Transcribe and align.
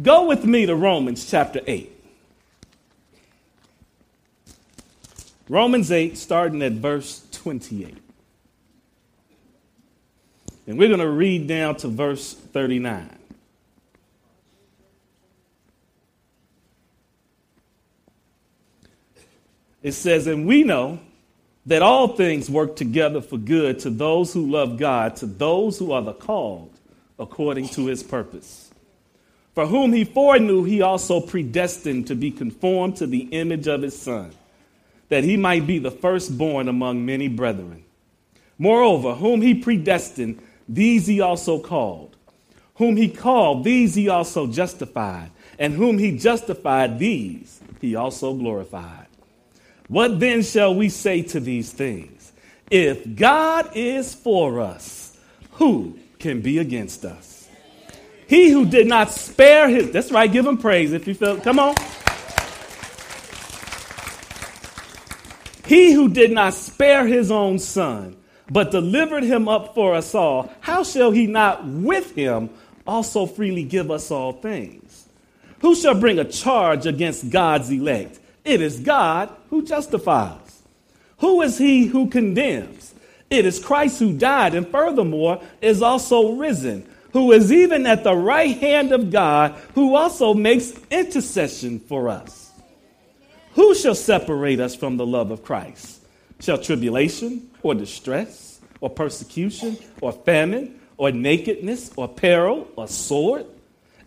Go 0.00 0.26
with 0.26 0.44
me 0.46 0.64
to 0.64 0.74
Romans 0.74 1.30
chapter 1.30 1.60
8. 1.66 1.90
Romans 5.48 5.92
8, 5.92 6.16
starting 6.16 6.62
at 6.62 6.72
verse 6.72 7.26
28. 7.32 7.98
And 10.66 10.78
we're 10.78 10.88
going 10.88 11.00
to 11.00 11.10
read 11.10 11.46
down 11.46 11.76
to 11.76 11.88
verse 11.88 12.32
39. 12.32 13.18
It 19.82 19.92
says, 19.92 20.26
And 20.26 20.46
we 20.46 20.62
know 20.62 21.00
that 21.66 21.82
all 21.82 22.08
things 22.08 22.48
work 22.48 22.76
together 22.76 23.20
for 23.20 23.36
good 23.36 23.80
to 23.80 23.90
those 23.90 24.32
who 24.32 24.50
love 24.50 24.78
God, 24.78 25.16
to 25.16 25.26
those 25.26 25.78
who 25.78 25.92
are 25.92 26.02
the 26.02 26.14
called 26.14 26.78
according 27.18 27.68
to 27.70 27.86
his 27.86 28.02
purpose. 28.02 28.71
For 29.54 29.66
whom 29.66 29.92
he 29.92 30.04
foreknew, 30.04 30.64
he 30.64 30.80
also 30.80 31.20
predestined 31.20 32.06
to 32.06 32.14
be 32.14 32.30
conformed 32.30 32.96
to 32.96 33.06
the 33.06 33.24
image 33.32 33.66
of 33.66 33.82
his 33.82 33.98
Son, 33.98 34.32
that 35.08 35.24
he 35.24 35.36
might 35.36 35.66
be 35.66 35.78
the 35.78 35.90
firstborn 35.90 36.68
among 36.68 37.04
many 37.04 37.28
brethren. 37.28 37.84
Moreover, 38.58 39.14
whom 39.14 39.42
he 39.42 39.54
predestined, 39.54 40.40
these 40.68 41.06
he 41.06 41.20
also 41.20 41.58
called. 41.58 42.16
Whom 42.76 42.96
he 42.96 43.08
called, 43.08 43.64
these 43.64 43.94
he 43.94 44.08
also 44.08 44.46
justified. 44.46 45.30
And 45.58 45.74
whom 45.74 45.98
he 45.98 46.16
justified, 46.16 46.98
these 46.98 47.60
he 47.80 47.94
also 47.94 48.32
glorified. 48.34 49.06
What 49.88 50.18
then 50.18 50.42
shall 50.42 50.74
we 50.74 50.88
say 50.88 51.22
to 51.22 51.40
these 51.40 51.70
things? 51.70 52.32
If 52.70 53.14
God 53.14 53.70
is 53.74 54.14
for 54.14 54.60
us, 54.60 55.14
who 55.52 55.98
can 56.18 56.40
be 56.40 56.58
against 56.58 57.04
us? 57.04 57.31
He 58.26 58.50
who 58.50 58.64
did 58.64 58.86
not 58.86 59.10
spare 59.10 59.68
his, 59.68 59.90
that's 59.90 60.10
right, 60.10 60.30
give 60.30 60.46
him 60.46 60.58
praise 60.58 60.92
if 60.92 61.06
you 61.06 61.14
feel, 61.14 61.38
come 61.38 61.58
on. 61.58 61.74
He 65.66 65.92
who 65.92 66.08
did 66.08 66.32
not 66.32 66.54
spare 66.54 67.06
his 67.06 67.30
own 67.30 67.58
son, 67.58 68.16
but 68.50 68.70
delivered 68.70 69.22
him 69.22 69.48
up 69.48 69.74
for 69.74 69.94
us 69.94 70.14
all, 70.14 70.52
how 70.60 70.84
shall 70.84 71.10
he 71.10 71.26
not 71.26 71.64
with 71.66 72.14
him 72.14 72.50
also 72.86 73.26
freely 73.26 73.64
give 73.64 73.90
us 73.90 74.10
all 74.10 74.32
things? 74.32 75.08
Who 75.60 75.74
shall 75.74 75.94
bring 75.94 76.18
a 76.18 76.24
charge 76.24 76.86
against 76.86 77.30
God's 77.30 77.70
elect? 77.70 78.18
It 78.44 78.60
is 78.60 78.80
God 78.80 79.30
who 79.50 79.64
justifies. 79.64 80.62
Who 81.18 81.40
is 81.42 81.56
he 81.56 81.86
who 81.86 82.08
condemns? 82.08 82.94
It 83.30 83.46
is 83.46 83.64
Christ 83.64 83.98
who 84.00 84.12
died 84.12 84.54
and 84.54 84.68
furthermore 84.68 85.40
is 85.60 85.80
also 85.80 86.32
risen, 86.32 86.86
who 87.12 87.32
is 87.32 87.52
even 87.52 87.86
at 87.86 88.04
the 88.04 88.14
right 88.14 88.56
hand 88.58 88.92
of 88.92 89.10
God, 89.10 89.52
who 89.74 89.94
also 89.94 90.34
makes 90.34 90.72
intercession 90.90 91.78
for 91.80 92.08
us. 92.08 92.50
Who 93.54 93.74
shall 93.74 93.94
separate 93.94 94.60
us 94.60 94.74
from 94.74 94.96
the 94.96 95.06
love 95.06 95.30
of 95.30 95.44
Christ? 95.44 96.02
Shall 96.40 96.58
tribulation 96.58 97.50
or 97.62 97.74
distress 97.74 98.60
or 98.80 98.90
persecution 98.90 99.76
or 100.00 100.12
famine 100.12 100.80
or 100.96 101.12
nakedness 101.12 101.92
or 101.96 102.08
peril 102.08 102.66
or 102.76 102.88
sword? 102.88 103.46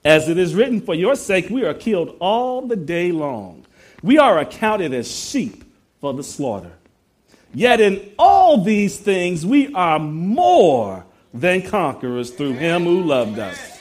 As 0.04 0.30
it 0.30 0.38
is 0.38 0.54
written, 0.54 0.82
for 0.82 0.96
your 0.96 1.16
sake 1.16 1.50
we 1.50 1.64
are 1.64 1.74
killed 1.74 2.16
all 2.20 2.68
the 2.68 2.76
day 2.76 3.12
long. 3.12 3.66
We 4.04 4.18
are 4.18 4.40
accounted 4.40 4.94
as 4.94 5.10
sheep 5.10 5.64
for 6.02 6.14
the 6.14 6.24
slaughter. 6.24 6.74
Yet 7.54 7.80
in 7.80 8.14
all 8.20 8.64
these 8.64 9.00
things 9.00 9.46
we 9.46 9.74
are 9.74 10.00
more 10.00 11.05
than 11.40 11.62
conquerors 11.62 12.32
through 12.32 12.54
him 12.54 12.84
who 12.84 13.04
loved 13.04 13.40
us. 13.40 13.80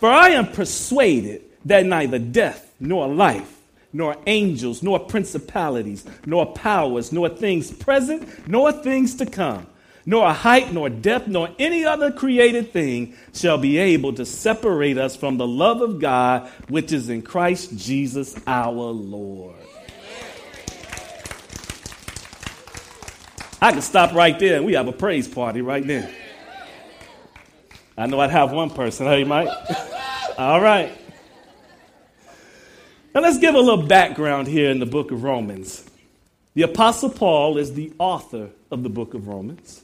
For 0.00 0.10
I 0.10 0.30
am 0.30 0.52
persuaded 0.52 1.42
that 1.64 1.86
neither 1.86 2.18
death 2.18 2.72
nor 2.80 3.08
life, 3.08 3.60
nor 3.92 4.16
angels, 4.26 4.82
nor 4.82 4.98
principalities, 5.00 6.04
nor 6.26 6.46
powers, 6.52 7.12
nor 7.12 7.28
things 7.28 7.70
present, 7.70 8.48
nor 8.48 8.72
things 8.72 9.14
to 9.16 9.26
come 9.26 9.66
nor 10.06 10.32
height, 10.32 10.72
nor 10.72 10.88
depth, 10.88 11.26
nor 11.26 11.48
any 11.58 11.84
other 11.84 12.12
created 12.12 12.72
thing 12.72 13.14
shall 13.34 13.58
be 13.58 13.76
able 13.76 14.12
to 14.12 14.24
separate 14.24 14.96
us 14.96 15.16
from 15.16 15.36
the 15.36 15.46
love 15.46 15.82
of 15.82 15.98
God 15.98 16.48
which 16.68 16.92
is 16.92 17.08
in 17.08 17.22
Christ 17.22 17.76
Jesus 17.76 18.36
our 18.46 18.70
Lord. 18.70 19.56
I 23.60 23.72
can 23.72 23.82
stop 23.82 24.12
right 24.12 24.38
there 24.38 24.56
and 24.56 24.66
we 24.66 24.74
have 24.74 24.88
a 24.88 24.92
praise 24.92 25.26
party 25.26 25.62
right 25.62 25.86
there. 25.86 26.10
I 27.96 28.06
know 28.06 28.20
I'd 28.20 28.30
have 28.30 28.52
one 28.52 28.70
person, 28.70 29.06
hey, 29.06 29.24
Mike? 29.24 29.48
All 30.38 30.60
right. 30.60 30.92
Now 33.14 33.22
let's 33.22 33.38
give 33.38 33.54
a 33.54 33.58
little 33.58 33.86
background 33.86 34.46
here 34.46 34.70
in 34.70 34.78
the 34.78 34.86
book 34.86 35.10
of 35.10 35.22
Romans. 35.22 35.88
The 36.52 36.62
Apostle 36.62 37.08
Paul 37.08 37.56
is 37.56 37.72
the 37.72 37.92
author 37.98 38.50
of 38.70 38.82
the 38.82 38.90
book 38.90 39.14
of 39.14 39.28
Romans. 39.28 39.82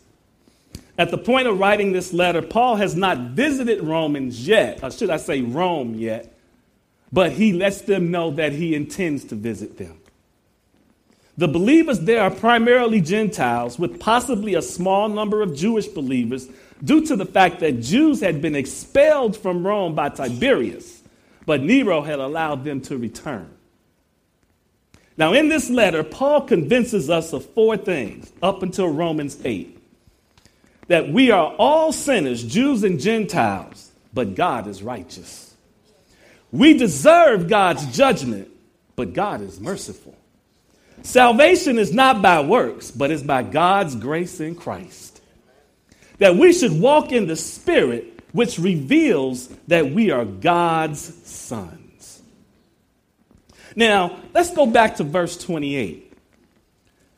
At 0.99 1.11
the 1.11 1.17
point 1.17 1.49
of 1.49 1.59
writing 1.59 1.93
this 1.93 2.13
letter, 2.13 2.43
Paul 2.43 2.77
has 2.77 2.95
not 2.95 3.19
visited 3.31 3.83
Romans 3.83 4.47
yet, 4.47 4.85
or 4.85 4.91
should 4.91 5.09
I 5.09 5.17
say 5.17 5.41
Rome 5.41 5.95
yet, 5.95 6.37
but 7.11 7.33
he 7.33 7.55
lets 7.55 7.81
them 7.81 8.11
know 8.11 8.31
that 8.33 8.53
he 8.53 8.75
intends 8.75 9.25
to 9.25 9.35
visit 9.35 9.79
them. 9.79 10.02
The 11.39 11.49
believers 11.49 12.01
there 12.01 12.23
are 12.23 12.31
primarily 12.31 13.01
Gentiles, 13.01 13.79
with 13.79 13.99
possibly 13.99 14.55
a 14.55 14.63
small 14.63 15.09
number 15.09 15.43
of 15.43 15.57
Jewish 15.57 15.89
believers, 15.89 16.49
due 16.85 17.07
to 17.07 17.17
the 17.17 17.25
fact 17.25 17.61
that 17.61 17.81
Jews 17.81 18.21
had 18.21 18.43
been 18.43 18.55
expelled 18.55 19.37
from 19.37 19.67
Rome 19.67 19.95
by 19.95 20.11
Tiberius, 20.11 21.03
but 21.47 21.63
Nero 21.63 22.03
had 22.03 22.19
allowed 22.19 22.65
them 22.65 22.81
to 22.83 22.99
return. 22.99 23.49
Now, 25.17 25.33
in 25.33 25.49
this 25.49 25.71
letter, 25.71 26.03
Paul 26.03 26.43
convinces 26.43 27.09
us 27.11 27.33
of 27.33 27.45
four 27.51 27.77
things 27.77 28.31
up 28.43 28.63
until 28.63 28.89
Romans 28.89 29.39
8 29.45 29.79
that 30.89 31.09
we 31.09 31.31
are 31.31 31.55
all 31.57 31.93
sinners, 31.93 32.43
Jews 32.43 32.83
and 32.83 33.01
Gentiles, 33.01 33.91
but 34.13 34.35
God 34.35 34.67
is 34.67 34.83
righteous. 34.83 35.55
We 36.51 36.77
deserve 36.77 37.49
God's 37.49 37.97
judgment, 37.97 38.49
but 38.97 39.15
God 39.15 39.41
is 39.41 39.59
merciful. 39.61 40.17
Salvation 41.03 41.79
is 41.79 41.93
not 41.93 42.23
by 42.23 42.41
works, 42.41 42.91
but 42.91 43.11
is 43.11 43.23
by 43.23 43.43
God's 43.43 43.95
grace 43.97 44.41
in 44.41 44.55
Christ. 44.55 45.21
That 46.19 46.37
we 46.37 46.53
should 46.53 46.73
walk 46.73 47.13
in 47.13 47.27
the 47.27 47.37
Spirit, 47.37 48.21
which 48.33 48.59
reveals 48.59 49.49
that 49.67 49.91
we 49.91 50.11
are 50.11 50.25
God's 50.25 51.01
sons. 51.29 52.23
Now, 53.75 54.21
let's 54.33 54.53
go 54.53 54.67
back 54.67 54.97
to 54.97 55.05
verse 55.05 55.37
28. 55.37 56.13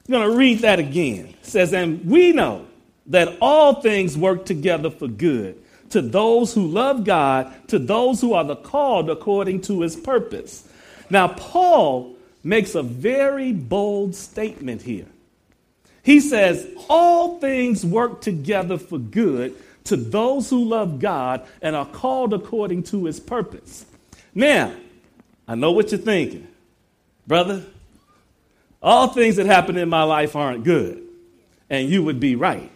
I'm 0.06 0.12
going 0.12 0.30
to 0.30 0.36
read 0.36 0.60
that 0.60 0.78
again. 0.78 1.34
It 1.40 1.46
says, 1.46 1.72
And 1.72 2.04
we 2.04 2.32
know 2.32 2.66
that 3.06 3.36
all 3.40 3.80
things 3.80 4.16
work 4.16 4.46
together 4.46 4.90
for 4.90 5.08
good 5.08 5.60
to 5.90 6.02
those 6.02 6.52
who 6.52 6.66
love 6.66 7.04
God, 7.04 7.52
to 7.68 7.78
those 7.78 8.20
who 8.20 8.34
are 8.34 8.44
the 8.44 8.56
called 8.56 9.08
according 9.10 9.60
to 9.62 9.82
his 9.82 9.94
purpose. 9.94 10.68
Now, 11.08 11.28
Paul 11.28 12.13
makes 12.44 12.74
a 12.74 12.82
very 12.82 13.52
bold 13.52 14.14
statement 14.14 14.82
here. 14.82 15.06
He 16.02 16.20
says, 16.20 16.68
All 16.88 17.38
things 17.40 17.84
work 17.84 18.20
together 18.20 18.78
for 18.78 18.98
good 18.98 19.56
to 19.84 19.96
those 19.96 20.50
who 20.50 20.64
love 20.64 20.98
God 20.98 21.46
and 21.62 21.74
are 21.74 21.86
called 21.86 22.32
according 22.32 22.84
to 22.84 23.06
his 23.06 23.18
purpose. 23.20 23.86
Now, 24.34 24.74
I 25.48 25.54
know 25.54 25.72
what 25.72 25.90
you're 25.90 26.00
thinking. 26.00 26.48
Brother, 27.26 27.64
all 28.82 29.08
things 29.08 29.36
that 29.36 29.46
happen 29.46 29.76
in 29.78 29.88
my 29.88 30.02
life 30.02 30.36
aren't 30.36 30.64
good. 30.64 31.02
And 31.70 31.88
you 31.88 32.02
would 32.04 32.20
be 32.20 32.36
right. 32.36 32.70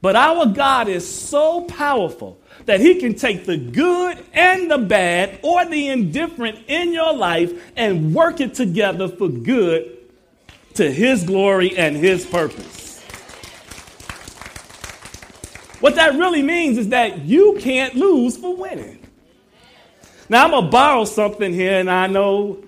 But 0.00 0.16
our 0.16 0.46
God 0.46 0.88
is 0.88 1.06
so 1.06 1.62
powerful 1.62 2.38
that 2.66 2.80
he 2.80 2.96
can 2.96 3.14
take 3.14 3.46
the 3.46 3.56
good 3.56 4.18
and 4.32 4.70
the 4.70 4.78
bad 4.78 5.38
or 5.42 5.64
the 5.64 5.88
indifferent 5.88 6.58
in 6.68 6.92
your 6.92 7.12
life 7.14 7.52
and 7.76 8.14
work 8.14 8.40
it 8.40 8.54
together 8.54 9.08
for 9.08 9.28
good 9.28 9.96
to 10.74 10.90
his 10.90 11.24
glory 11.24 11.76
and 11.76 11.96
his 11.96 12.24
purpose. 12.26 13.00
What 15.80 15.94
that 15.94 16.14
really 16.14 16.42
means 16.42 16.76
is 16.76 16.88
that 16.88 17.20
you 17.20 17.56
can't 17.60 17.94
lose 17.94 18.36
for 18.36 18.54
winning. 18.54 18.98
Now, 20.28 20.44
I'm 20.44 20.50
going 20.50 20.64
to 20.66 20.70
borrow 20.70 21.04
something 21.06 21.52
here, 21.52 21.80
and 21.80 21.90
I 21.90 22.06
know 22.06 22.62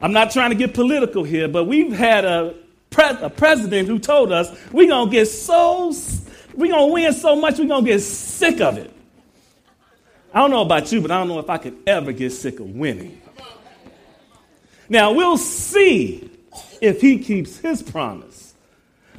I'm 0.00 0.12
not 0.12 0.30
trying 0.30 0.50
to 0.50 0.56
get 0.56 0.74
political 0.74 1.24
here, 1.24 1.48
but 1.48 1.64
we've 1.64 1.92
had 1.92 2.24
a, 2.24 2.54
pre- 2.90 3.16
a 3.20 3.30
president 3.30 3.88
who 3.88 3.98
told 3.98 4.30
us 4.30 4.56
we're 4.70 4.88
going 4.88 5.08
to 5.08 5.12
get 5.12 5.26
so 5.26 5.92
we're 6.54 6.72
going 6.72 6.88
to 6.88 6.92
win 6.92 7.12
so 7.12 7.34
much, 7.34 7.58
we're 7.58 7.66
going 7.66 7.84
to 7.84 7.90
get 7.90 8.00
sick 8.00 8.60
of 8.60 8.78
it. 8.78 8.92
I 10.32 10.40
don't 10.40 10.50
know 10.50 10.62
about 10.62 10.92
you, 10.92 11.00
but 11.00 11.10
I 11.10 11.18
don't 11.18 11.28
know 11.28 11.38
if 11.40 11.50
I 11.50 11.58
could 11.58 11.76
ever 11.86 12.12
get 12.12 12.30
sick 12.30 12.60
of 12.60 12.66
winning. 12.66 13.20
Now, 14.88 15.12
we'll 15.12 15.38
see 15.38 16.30
if 16.80 17.00
he 17.00 17.18
keeps 17.18 17.58
his 17.58 17.82
promise. 17.82 18.54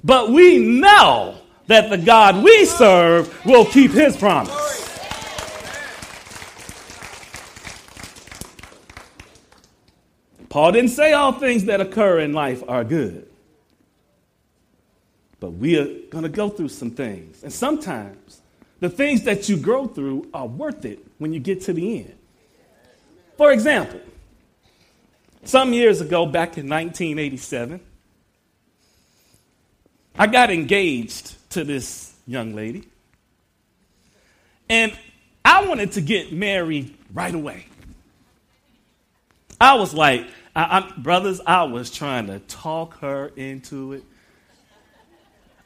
But 0.03 0.31
we 0.31 0.57
know 0.57 1.37
that 1.67 1.89
the 1.89 1.97
God 1.97 2.43
we 2.43 2.65
serve 2.65 3.45
will 3.45 3.65
keep 3.65 3.91
his 3.91 4.17
promise. 4.17 4.57
Paul 10.49 10.73
didn't 10.73 10.89
say 10.89 11.13
all 11.13 11.31
things 11.31 11.65
that 11.65 11.79
occur 11.79 12.19
in 12.19 12.33
life 12.33 12.61
are 12.67 12.83
good. 12.83 13.25
But 15.39 15.51
we 15.51 15.77
are 15.79 15.85
going 16.09 16.23
to 16.23 16.29
go 16.29 16.49
through 16.49 16.67
some 16.69 16.91
things. 16.91 17.41
And 17.43 17.53
sometimes 17.53 18.40
the 18.81 18.89
things 18.89 19.23
that 19.23 19.47
you 19.47 19.57
grow 19.57 19.87
through 19.87 20.27
are 20.33 20.47
worth 20.47 20.83
it 20.85 20.99
when 21.19 21.31
you 21.31 21.39
get 21.39 21.61
to 21.61 21.73
the 21.73 21.99
end. 21.99 22.15
For 23.37 23.51
example, 23.51 24.01
some 25.43 25.71
years 25.71 26.01
ago, 26.01 26.25
back 26.25 26.57
in 26.57 26.67
1987, 26.67 27.79
I 30.17 30.27
got 30.27 30.51
engaged 30.51 31.49
to 31.51 31.63
this 31.63 32.13
young 32.25 32.55
lady. 32.55 32.87
And 34.67 34.97
I 35.45 35.65
wanted 35.67 35.93
to 35.93 36.01
get 36.01 36.33
married 36.33 36.95
right 37.13 37.33
away. 37.33 37.67
I 39.59 39.75
was 39.75 39.93
like, 39.93 40.27
I, 40.55 40.91
brothers, 40.97 41.39
I 41.45 41.63
was 41.63 41.91
trying 41.91 42.27
to 42.27 42.39
talk 42.39 42.99
her 43.01 43.31
into 43.35 43.93
it. 43.93 44.03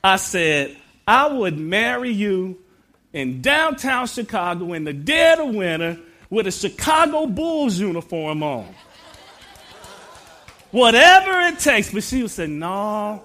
I 0.04 0.18
said, 0.18 0.76
I 1.08 1.28
would 1.28 1.58
marry 1.58 2.12
you 2.12 2.60
in 3.16 3.42
downtown 3.42 4.06
Chicago 4.08 4.74
in 4.74 4.84
the 4.84 4.92
dead 4.92 5.40
of 5.40 5.56
winter 5.56 5.98
with 6.30 6.48
a 6.48 6.52
Chicago 6.52 7.26
Bulls 7.26 7.80
uniform 7.80 8.44
on. 8.44 8.76
Whatever 10.72 11.40
it 11.48 11.58
takes. 11.60 11.94
But 11.94 12.04
she 12.04 12.24
would 12.24 12.32
say, 12.32 12.48
No, 12.48 13.24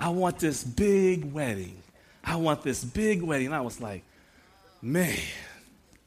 I 0.00 0.08
want 0.08 0.38
this 0.38 0.64
big 0.64 1.34
wedding. 1.34 1.76
I 2.24 2.36
want 2.36 2.62
this 2.62 2.82
big 2.82 3.20
wedding. 3.20 3.48
And 3.48 3.54
I 3.54 3.60
was 3.60 3.78
like, 3.78 4.04
Man. 4.80 5.18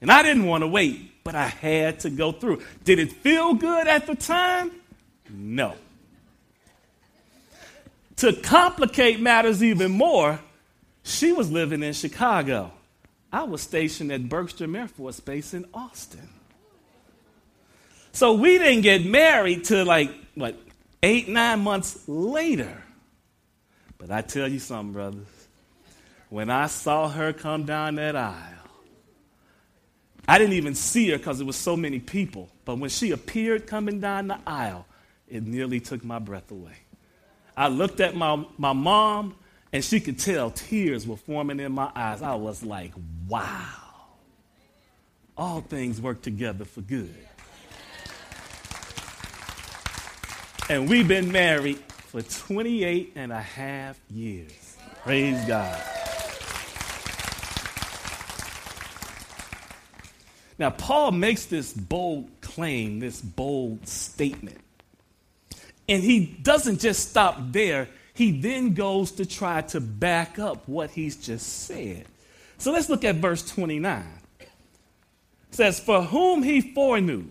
And 0.01 0.11
I 0.11 0.23
didn't 0.23 0.47
want 0.47 0.63
to 0.63 0.67
wait, 0.67 1.23
but 1.23 1.35
I 1.35 1.45
had 1.45 1.99
to 1.99 2.09
go 2.09 2.31
through. 2.31 2.63
Did 2.83 2.97
it 2.97 3.11
feel 3.11 3.53
good 3.53 3.87
at 3.87 4.07
the 4.07 4.15
time? 4.15 4.71
No. 5.29 5.75
To 8.15 8.33
complicate 8.33 9.19
matters 9.19 9.63
even 9.63 9.91
more, 9.91 10.39
she 11.03 11.31
was 11.31 11.51
living 11.51 11.83
in 11.83 11.93
Chicago. 11.93 12.71
I 13.31 13.43
was 13.43 13.61
stationed 13.61 14.11
at 14.11 14.27
Bergstrom 14.27 14.75
Air 14.75 14.87
Force 14.87 15.19
Base 15.19 15.53
in 15.53 15.65
Austin. 15.73 16.29
So 18.11 18.33
we 18.33 18.57
didn't 18.57 18.81
get 18.81 19.05
married 19.05 19.65
till 19.65 19.85
like, 19.85 20.11
what, 20.35 20.57
eight, 21.03 21.29
nine 21.29 21.59
months 21.59 22.07
later. 22.07 22.83
But 23.97 24.11
I 24.11 24.21
tell 24.21 24.47
you 24.47 24.59
something, 24.59 24.93
brothers. 24.93 25.27
When 26.29 26.49
I 26.49 26.67
saw 26.67 27.09
her 27.09 27.33
come 27.33 27.65
down 27.65 27.95
that 27.95 28.15
aisle, 28.15 28.55
I 30.27 30.37
didn't 30.37 30.53
even 30.53 30.75
see 30.75 31.09
her 31.09 31.17
because 31.17 31.39
there 31.39 31.47
was 31.47 31.55
so 31.55 31.75
many 31.75 31.99
people. 31.99 32.49
But 32.65 32.77
when 32.77 32.89
she 32.89 33.11
appeared 33.11 33.67
coming 33.67 33.99
down 33.99 34.27
the 34.27 34.39
aisle, 34.45 34.85
it 35.27 35.43
nearly 35.43 35.79
took 35.79 36.03
my 36.03 36.19
breath 36.19 36.51
away. 36.51 36.77
I 37.57 37.67
looked 37.67 37.99
at 37.99 38.15
my, 38.15 38.45
my 38.57 38.73
mom, 38.73 39.35
and 39.71 39.83
she 39.83 39.99
could 39.99 40.17
tell 40.17 40.51
tears 40.51 41.05
were 41.05 41.17
forming 41.17 41.59
in 41.59 41.71
my 41.71 41.91
eyes. 41.95 42.21
I 42.21 42.35
was 42.35 42.63
like, 42.63 42.91
wow. 43.27 43.65
All 45.37 45.61
things 45.61 46.01
work 46.01 46.21
together 46.21 46.65
for 46.65 46.81
good. 46.81 47.13
And 50.69 50.89
we've 50.89 51.07
been 51.07 51.31
married 51.31 51.77
for 51.77 52.21
28 52.21 53.13
and 53.15 53.31
a 53.31 53.41
half 53.41 53.99
years. 54.09 54.77
Praise 55.03 55.39
God. 55.45 55.81
Now, 60.59 60.71
Paul 60.71 61.11
makes 61.11 61.45
this 61.45 61.71
bold 61.71 62.29
claim, 62.41 62.99
this 62.99 63.21
bold 63.21 63.87
statement. 63.87 64.59
And 65.87 66.03
he 66.03 66.25
doesn't 66.25 66.81
just 66.81 67.09
stop 67.09 67.37
there, 67.51 67.87
he 68.19 68.31
then 68.31 68.73
goes 68.73 69.11
to 69.11 69.25
try 69.25 69.61
to 69.61 69.79
back 69.79 70.39
up 70.39 70.67
what 70.67 70.91
he's 70.91 71.15
just 71.15 71.63
said. 71.67 72.05
So 72.57 72.73
let's 72.73 72.89
look 72.89 73.05
at 73.05 73.15
verse 73.15 73.49
29. 73.49 74.03
It 74.41 74.49
says, 75.51 75.79
For 75.79 76.01
whom 76.01 76.43
he 76.43 76.59
foreknew, 76.59 77.27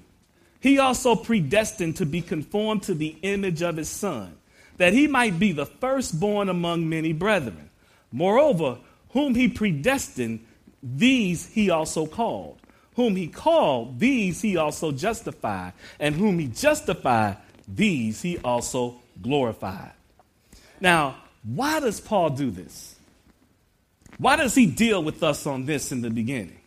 he 0.61 0.79
also 0.79 1.14
predestined 1.14 1.96
to 1.96 2.06
be 2.06 2.23
conformed 2.23 2.85
to 2.85 2.94
the 2.94 3.14
image 3.20 3.61
of 3.61 3.76
his 3.76 3.90
son, 3.90 4.38
that 4.79 4.94
he 4.94 5.06
might 5.06 5.38
be 5.38 5.52
the 5.52 5.67
firstborn 5.67 6.49
among 6.49 6.88
many 6.88 7.12
brethren. 7.12 7.69
Moreover, 8.11 8.79
whom 9.11 9.35
he 9.35 9.46
predestined, 9.46 10.40
these 10.82 11.44
he 11.50 11.69
also 11.69 12.06
called. 12.06 12.61
Whom 12.94 13.14
he 13.14 13.26
called, 13.29 14.00
these 14.00 14.40
he 14.40 14.56
also 14.56 14.93
justified. 14.93 15.75
And 16.00 16.14
whom 16.14 16.38
he 16.38 16.46
justified, 16.46 17.37
these 17.69 18.23
he 18.23 18.38
also 18.38 19.02
glorified. 19.20 19.93
Now, 20.80 21.16
why 21.42 21.80
does 21.80 22.00
Paul 22.00 22.30
do 22.30 22.50
this? 22.50 22.96
Why 24.19 24.36
does 24.36 24.54
he 24.54 24.66
deal 24.66 25.02
with 25.02 25.22
us 25.22 25.46
on 25.46 25.64
this 25.66 25.92
in 25.92 26.02
the 26.02 26.10
beginning? 26.10 26.58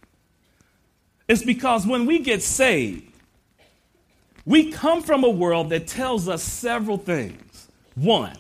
It's 1.28 1.44
because 1.44 1.86
when 1.86 2.06
we 2.06 2.20
get 2.20 2.42
saved, 2.42 3.12
we 4.46 4.72
come 4.72 5.04
from 5.04 5.24
a 5.24 5.30
world 5.30 5.70
that 5.70 5.88
tells 5.88 6.28
us 6.28 6.44
several 6.44 6.98
things. 6.98 7.68
One, 7.96 8.36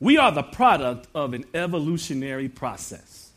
we 0.00 0.18
are 0.18 0.30
the 0.30 0.42
product 0.42 1.08
of 1.14 1.34
an 1.34 1.44
evolutionary 1.54 2.48
process. 2.48 3.32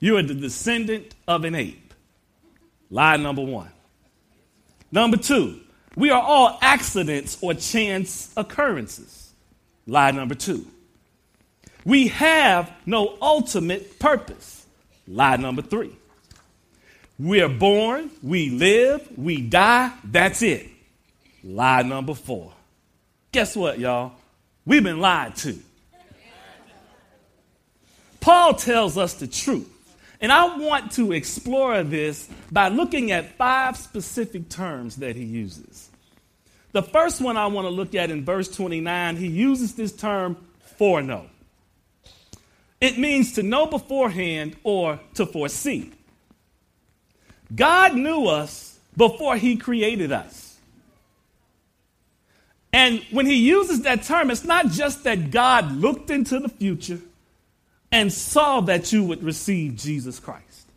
You 0.00 0.16
are 0.18 0.22
the 0.22 0.34
descendant 0.34 1.14
of 1.26 1.44
an 1.44 1.54
ape. 1.54 1.94
Lie 2.90 3.16
number 3.16 3.42
one. 3.42 3.70
Number 4.92 5.16
two, 5.16 5.60
we 5.96 6.10
are 6.10 6.22
all 6.22 6.58
accidents 6.60 7.38
or 7.40 7.54
chance 7.54 8.32
occurrences. 8.36 9.32
Lie 9.86 10.10
number 10.10 10.34
two. 10.34 10.66
We 11.84 12.08
have 12.08 12.72
no 12.86 13.16
ultimate 13.20 13.98
purpose. 13.98 14.66
Lie 15.06 15.36
number 15.36 15.62
three. 15.62 15.92
We 17.18 17.40
are 17.42 17.48
born, 17.48 18.10
we 18.22 18.50
live, 18.50 19.06
we 19.16 19.40
die, 19.42 19.92
that's 20.04 20.42
it. 20.42 20.66
Lie 21.44 21.82
number 21.82 22.14
four. 22.14 22.52
Guess 23.30 23.54
what, 23.54 23.78
y'all? 23.78 24.12
We've 24.64 24.82
been 24.82 25.00
lied 25.00 25.36
to. 25.36 25.58
Paul 28.20 28.54
tells 28.54 28.96
us 28.96 29.14
the 29.14 29.26
truth. 29.26 29.70
And 30.20 30.32
I 30.32 30.56
want 30.56 30.92
to 30.92 31.12
explore 31.12 31.82
this 31.82 32.28
by 32.50 32.68
looking 32.68 33.12
at 33.12 33.36
five 33.36 33.76
specific 33.76 34.48
terms 34.48 34.96
that 34.96 35.16
he 35.16 35.24
uses. 35.24 35.90
The 36.72 36.82
first 36.82 37.20
one 37.20 37.36
I 37.36 37.46
want 37.48 37.66
to 37.66 37.70
look 37.70 37.94
at 37.94 38.10
in 38.10 38.24
verse 38.24 38.48
29, 38.48 39.16
he 39.16 39.26
uses 39.26 39.74
this 39.74 39.92
term 39.92 40.38
foreknow. 40.78 41.28
It 42.84 42.98
means 42.98 43.32
to 43.32 43.42
know 43.42 43.64
beforehand 43.64 44.56
or 44.62 45.00
to 45.14 45.24
foresee. 45.24 45.90
God 47.54 47.94
knew 47.94 48.26
us 48.26 48.78
before 48.94 49.38
he 49.38 49.56
created 49.56 50.12
us. 50.12 50.58
And 52.74 53.02
when 53.10 53.24
he 53.24 53.36
uses 53.36 53.80
that 53.84 54.02
term, 54.02 54.30
it's 54.30 54.44
not 54.44 54.68
just 54.68 55.04
that 55.04 55.30
God 55.30 55.72
looked 55.72 56.10
into 56.10 56.38
the 56.38 56.50
future 56.50 57.00
and 57.90 58.12
saw 58.12 58.60
that 58.60 58.92
you 58.92 59.02
would 59.04 59.22
receive 59.22 59.76
Jesus 59.76 60.20
Christ. 60.20 60.68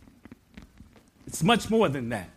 It's 1.26 1.44
much 1.44 1.70
more 1.70 1.90
than 1.90 2.08
that. 2.08 2.30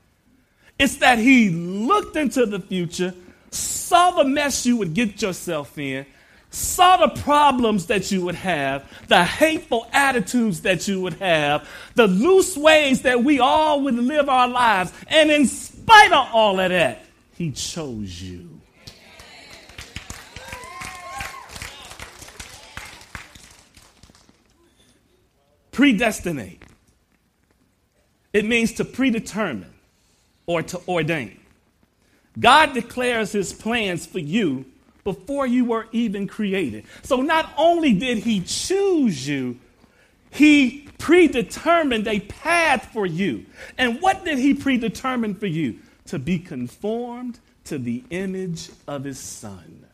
It's 0.81 0.97
that 0.97 1.19
he 1.19 1.49
looked 1.51 2.17
into 2.17 2.45
the 2.45 2.59
future, 2.59 3.15
saw 3.53 4.11
the 4.11 4.25
mess 4.25 4.67
you 4.67 4.79
would 4.79 4.95
get 4.95 5.23
yourself 5.23 5.79
in, 5.79 6.07
saw 6.51 6.97
the 6.97 7.21
problems 7.21 7.87
that 7.87 8.11
you 8.11 8.25
would 8.25 8.35
have, 8.35 8.85
the 9.09 9.25
hateful 9.25 9.87
attitudes 9.93 10.63
that 10.63 10.87
you 10.89 11.01
would 11.01 11.15
have, 11.15 11.69
the 11.95 12.09
loose 12.09 12.57
ways 12.57 13.03
that 13.03 13.23
we 13.23 13.39
all 13.39 13.83
would 13.83 13.95
live 13.95 14.29
our 14.29 14.49
lives. 14.49 14.93
And 15.07 15.31
in 15.31 15.47
spite 15.47 16.13
of 16.13 16.29
all 16.33 16.59
of 16.59 16.71
that, 16.71 17.05
he 17.37 17.53
chose 17.53 18.21
you. 18.21 18.49
Predestinate. 25.71 26.63
It 28.33 28.45
means 28.45 28.75
to 28.75 28.85
predetermine 28.85 29.73
or 30.47 30.63
to 30.63 30.81
ordain. 30.87 31.41
God 32.39 32.75
declares 32.75 33.33
his 33.33 33.53
plans 33.53 34.07
for 34.07 34.19
you 34.19 34.67
before 35.05 35.47
you 35.47 35.65
were 35.65 35.87
even 35.93 36.27
created. 36.27 36.85
So 37.03 37.23
not 37.23 37.53
only 37.57 37.93
did 37.93 38.19
he 38.19 38.41
choose 38.41 39.27
you, 39.27 39.59
he 40.31 40.89
predetermined 40.99 42.07
a 42.07 42.21
path 42.21 42.91
for 42.93 43.07
you. 43.07 43.47
And 43.79 44.01
what 44.01 44.25
did 44.25 44.39
he 44.39 44.55
predetermine 44.55 45.35
for 45.35 45.47
you? 45.47 45.79
To 46.07 46.19
be 46.19 46.39
conformed 46.39 47.39
to 47.65 47.79
the 47.79 48.05
image 48.11 48.71
of 48.87 49.05
his 49.05 49.19
son. 49.19 49.87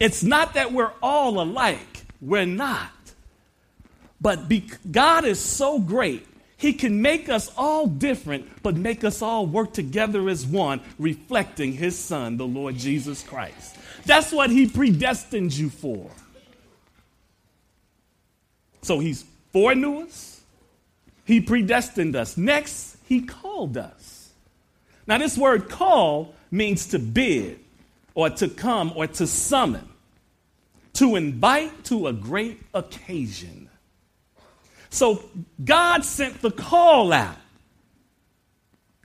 It's 0.00 0.22
not 0.22 0.54
that 0.54 0.72
we're 0.72 0.92
all 1.02 1.40
alike, 1.40 2.04
we're 2.20 2.46
not. 2.46 2.90
But 4.20 4.48
be, 4.48 4.68
God 4.90 5.24
is 5.24 5.40
so 5.40 5.78
great, 5.78 6.26
He 6.62 6.72
can 6.72 7.02
make 7.02 7.28
us 7.28 7.50
all 7.56 7.88
different, 7.88 8.62
but 8.62 8.76
make 8.76 9.02
us 9.02 9.20
all 9.20 9.46
work 9.46 9.72
together 9.72 10.28
as 10.28 10.46
one, 10.46 10.80
reflecting 10.96 11.72
His 11.72 11.98
Son, 11.98 12.36
the 12.36 12.46
Lord 12.46 12.76
Jesus 12.76 13.24
Christ. 13.24 13.74
That's 14.06 14.30
what 14.30 14.48
He 14.48 14.68
predestined 14.68 15.52
you 15.52 15.70
for. 15.70 16.08
So 18.82 19.00
He's 19.00 19.24
foreknew 19.52 20.02
us, 20.02 20.40
He 21.24 21.40
predestined 21.40 22.14
us. 22.14 22.36
Next, 22.36 22.96
He 23.08 23.22
called 23.22 23.76
us. 23.76 24.30
Now, 25.04 25.18
this 25.18 25.36
word 25.36 25.68
call 25.68 26.32
means 26.52 26.86
to 26.90 27.00
bid, 27.00 27.58
or 28.14 28.30
to 28.30 28.46
come, 28.46 28.92
or 28.94 29.08
to 29.08 29.26
summon, 29.26 29.88
to 30.92 31.16
invite 31.16 31.86
to 31.86 32.06
a 32.06 32.12
great 32.12 32.60
occasion. 32.72 33.68
So 34.92 35.24
God 35.64 36.04
sent 36.04 36.42
the 36.42 36.50
call 36.50 37.14
out. 37.14 37.38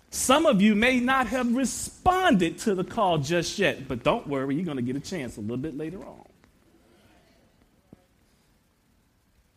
Some 0.10 0.46
of 0.46 0.62
you 0.62 0.75
may 0.75 1.00
not 1.00 1.27
have 1.27 1.56
responded 1.56 2.60
to 2.60 2.75
the 2.75 2.84
call 2.84 3.20
just 3.20 3.58
yet, 3.58 3.88
but 3.88 4.03
don't 4.03 4.27
worry, 4.27 4.56
you're 4.56 4.65
going 4.65 4.75
to 4.75 4.84
get 4.84 4.98
a 4.98 5.00
chance 5.00 5.38
a 5.38 5.39
little 5.39 5.56
bit 5.56 5.77
later 5.77 6.03
on. 6.03 6.25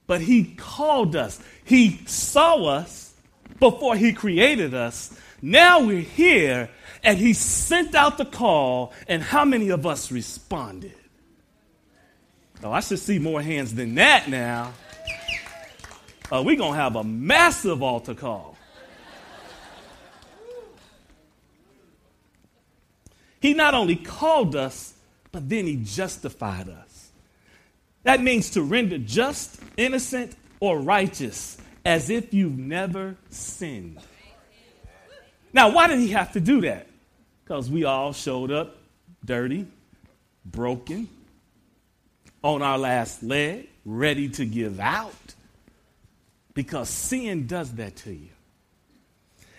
But 0.07 0.21
He 0.21 0.55
called 0.55 1.17
us, 1.17 1.41
He 1.65 2.01
saw 2.07 2.65
us 2.65 3.13
before 3.59 3.97
He 3.97 4.13
created 4.13 4.73
us. 4.73 5.13
Now 5.43 5.81
we're 5.81 5.99
here, 5.99 6.71
and 7.03 7.19
He 7.19 7.33
sent 7.33 7.97
out 7.97 8.19
the 8.19 8.25
call, 8.25 8.93
and 9.09 9.21
how 9.21 9.45
many 9.45 9.71
of 9.71 9.85
us 9.85 10.13
responded? 10.13 10.95
Oh, 12.63 12.71
I 12.71 12.79
should 12.81 13.01
see 13.01 13.19
more 13.19 13.43
hands 13.43 13.75
than 13.75 13.97
that 13.97 14.29
now 14.29 14.75
uh, 16.31 16.43
we're 16.45 16.57
going 16.57 16.73
to 16.73 16.79
have 16.79 16.97
a 16.97 17.05
massive 17.05 17.83
altar 17.83 18.15
call. 18.15 18.57
He 23.41 23.55
not 23.55 23.75
only 23.75 23.97
called 23.97 24.55
us, 24.55 24.95
but 25.33 25.49
then 25.49 25.67
he 25.67 25.77
justified 25.77 26.69
us. 26.69 27.11
That 28.03 28.21
means 28.21 28.51
to 28.51 28.63
render 28.63 28.99
just, 28.99 29.61
innocent, 29.77 30.37
or 30.61 30.79
righteous 30.79 31.57
as 31.85 32.11
if 32.11 32.35
you've 32.35 32.59
never 32.59 33.17
sinned. 33.31 33.99
Now, 35.53 35.73
why 35.73 35.89
did 35.89 35.99
he 35.99 36.09
have 36.09 36.33
to 36.33 36.41
do 36.41 36.61
that? 36.63 36.87
Because 37.43 37.71
we 37.71 37.85
all 37.85 38.13
showed 38.13 38.51
up 38.51 38.77
dirty, 39.25 39.67
broken, 40.45 41.09
on 42.43 42.63
our 42.63 42.79
last 42.79 43.23
leg, 43.23 43.69
ready 43.85 44.29
to 44.29 44.47
give 44.47 44.81
out 44.81 45.15
because 46.54 46.88
sin 46.88 47.47
does 47.47 47.73
that 47.75 47.97
to 47.97 48.12
you. 48.12 48.30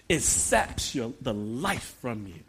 It 0.09 0.21
saps 0.21 0.93
your, 0.93 1.13
the 1.21 1.33
life 1.33 1.95
from 2.01 2.27
you. 2.27 2.41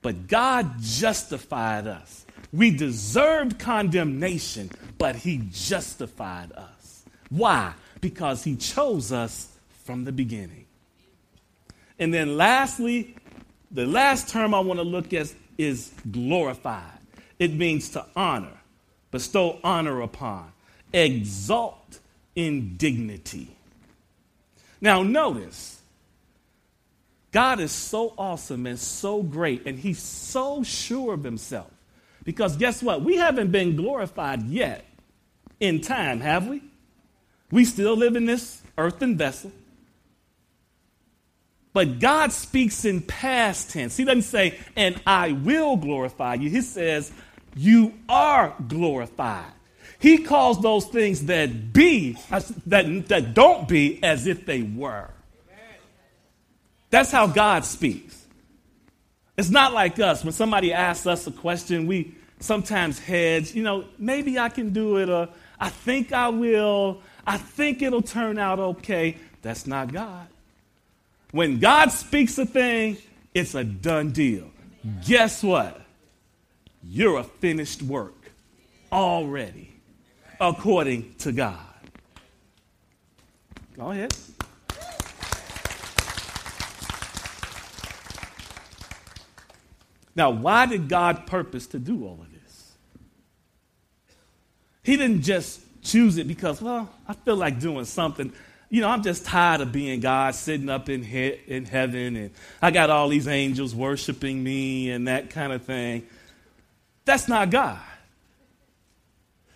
But 0.00 0.26
God 0.26 0.80
justified 0.80 1.86
us. 1.86 2.26
We 2.52 2.70
deserved 2.76 3.58
condemnation, 3.58 4.70
but 4.98 5.14
He 5.14 5.42
justified 5.52 6.50
us. 6.52 7.04
Why? 7.30 7.72
Because 8.00 8.42
He 8.42 8.56
chose 8.56 9.12
us 9.12 9.48
from 9.84 10.04
the 10.04 10.12
beginning. 10.12 10.66
And 11.98 12.12
then, 12.12 12.36
lastly, 12.36 13.14
the 13.70 13.86
last 13.86 14.28
term 14.28 14.54
I 14.54 14.60
want 14.60 14.80
to 14.80 14.84
look 14.84 15.12
at 15.12 15.32
is 15.56 15.92
glorified. 16.10 16.98
It 17.38 17.54
means 17.54 17.90
to 17.90 18.04
honor, 18.16 18.60
bestow 19.12 19.60
honor 19.62 20.00
upon, 20.00 20.52
exalt, 20.92 22.00
in 22.34 22.76
dignity. 22.76 23.48
Now, 24.80 25.02
notice, 25.02 25.80
God 27.30 27.60
is 27.60 27.72
so 27.72 28.14
awesome 28.18 28.66
and 28.66 28.78
so 28.78 29.22
great, 29.22 29.66
and 29.66 29.78
He's 29.78 30.00
so 30.00 30.62
sure 30.62 31.14
of 31.14 31.24
Himself. 31.24 31.70
Because 32.24 32.56
guess 32.56 32.82
what? 32.82 33.02
We 33.02 33.16
haven't 33.16 33.50
been 33.50 33.76
glorified 33.76 34.42
yet 34.42 34.84
in 35.60 35.80
time, 35.80 36.20
have 36.20 36.46
we? 36.46 36.62
We 37.50 37.64
still 37.64 37.96
live 37.96 38.16
in 38.16 38.26
this 38.26 38.62
earthen 38.78 39.16
vessel. 39.16 39.52
But 41.72 42.00
God 42.00 42.32
speaks 42.32 42.84
in 42.84 43.00
past 43.00 43.70
tense. 43.70 43.96
He 43.96 44.04
doesn't 44.04 44.22
say, 44.22 44.58
and 44.76 45.00
I 45.06 45.32
will 45.32 45.76
glorify 45.76 46.34
you. 46.34 46.50
He 46.50 46.60
says, 46.60 47.10
you 47.56 47.94
are 48.08 48.54
glorified. 48.68 49.52
He 50.02 50.18
calls 50.18 50.60
those 50.60 50.84
things 50.86 51.26
that 51.26 51.72
be, 51.72 52.18
that, 52.66 53.06
that 53.06 53.34
don't 53.34 53.68
be, 53.68 54.02
as 54.02 54.26
if 54.26 54.44
they 54.44 54.62
were. 54.62 55.08
That's 56.90 57.12
how 57.12 57.28
God 57.28 57.64
speaks. 57.64 58.26
It's 59.36 59.48
not 59.48 59.72
like 59.72 60.00
us. 60.00 60.24
When 60.24 60.32
somebody 60.32 60.72
asks 60.72 61.06
us 61.06 61.28
a 61.28 61.30
question, 61.30 61.86
we 61.86 62.16
sometimes 62.40 62.98
hedge, 62.98 63.54
you 63.54 63.62
know, 63.62 63.84
maybe 63.96 64.40
I 64.40 64.48
can 64.48 64.72
do 64.72 64.96
it, 64.96 65.08
or 65.08 65.28
I 65.60 65.68
think 65.68 66.12
I 66.12 66.30
will, 66.30 67.00
I 67.24 67.38
think 67.38 67.80
it'll 67.80 68.02
turn 68.02 68.40
out 68.40 68.58
okay. 68.58 69.16
That's 69.40 69.68
not 69.68 69.92
God. 69.92 70.26
When 71.30 71.60
God 71.60 71.92
speaks 71.92 72.36
a 72.38 72.44
thing, 72.44 72.96
it's 73.34 73.54
a 73.54 73.62
done 73.62 74.10
deal. 74.10 74.50
Guess 75.06 75.44
what? 75.44 75.80
You're 76.82 77.18
a 77.18 77.24
finished 77.24 77.82
work 77.82 78.32
already 78.90 79.71
according 80.42 81.14
to 81.18 81.30
God. 81.30 81.56
Go 83.76 83.90
ahead. 83.90 84.12
Now, 90.14 90.30
why 90.30 90.66
did 90.66 90.88
God 90.88 91.26
purpose 91.26 91.68
to 91.68 91.78
do 91.78 92.04
all 92.04 92.18
of 92.20 92.30
this? 92.30 92.72
He 94.82 94.96
didn't 94.96 95.22
just 95.22 95.60
choose 95.82 96.18
it 96.18 96.28
because, 96.28 96.60
well, 96.60 96.90
I 97.08 97.14
feel 97.14 97.36
like 97.36 97.60
doing 97.60 97.84
something. 97.86 98.32
You 98.68 98.82
know, 98.82 98.88
I'm 98.88 99.02
just 99.02 99.24
tired 99.24 99.60
of 99.60 99.72
being 99.72 100.00
God 100.00 100.34
sitting 100.34 100.68
up 100.68 100.88
in, 100.88 101.02
he- 101.02 101.38
in 101.46 101.64
heaven 101.64 102.16
and 102.16 102.30
I 102.60 102.72
got 102.72 102.90
all 102.90 103.08
these 103.08 103.28
angels 103.28 103.74
worshiping 103.74 104.42
me 104.42 104.90
and 104.90 105.08
that 105.08 105.30
kind 105.30 105.52
of 105.52 105.62
thing. 105.62 106.06
That's 107.04 107.28
not 107.28 107.50
God. 107.50 107.78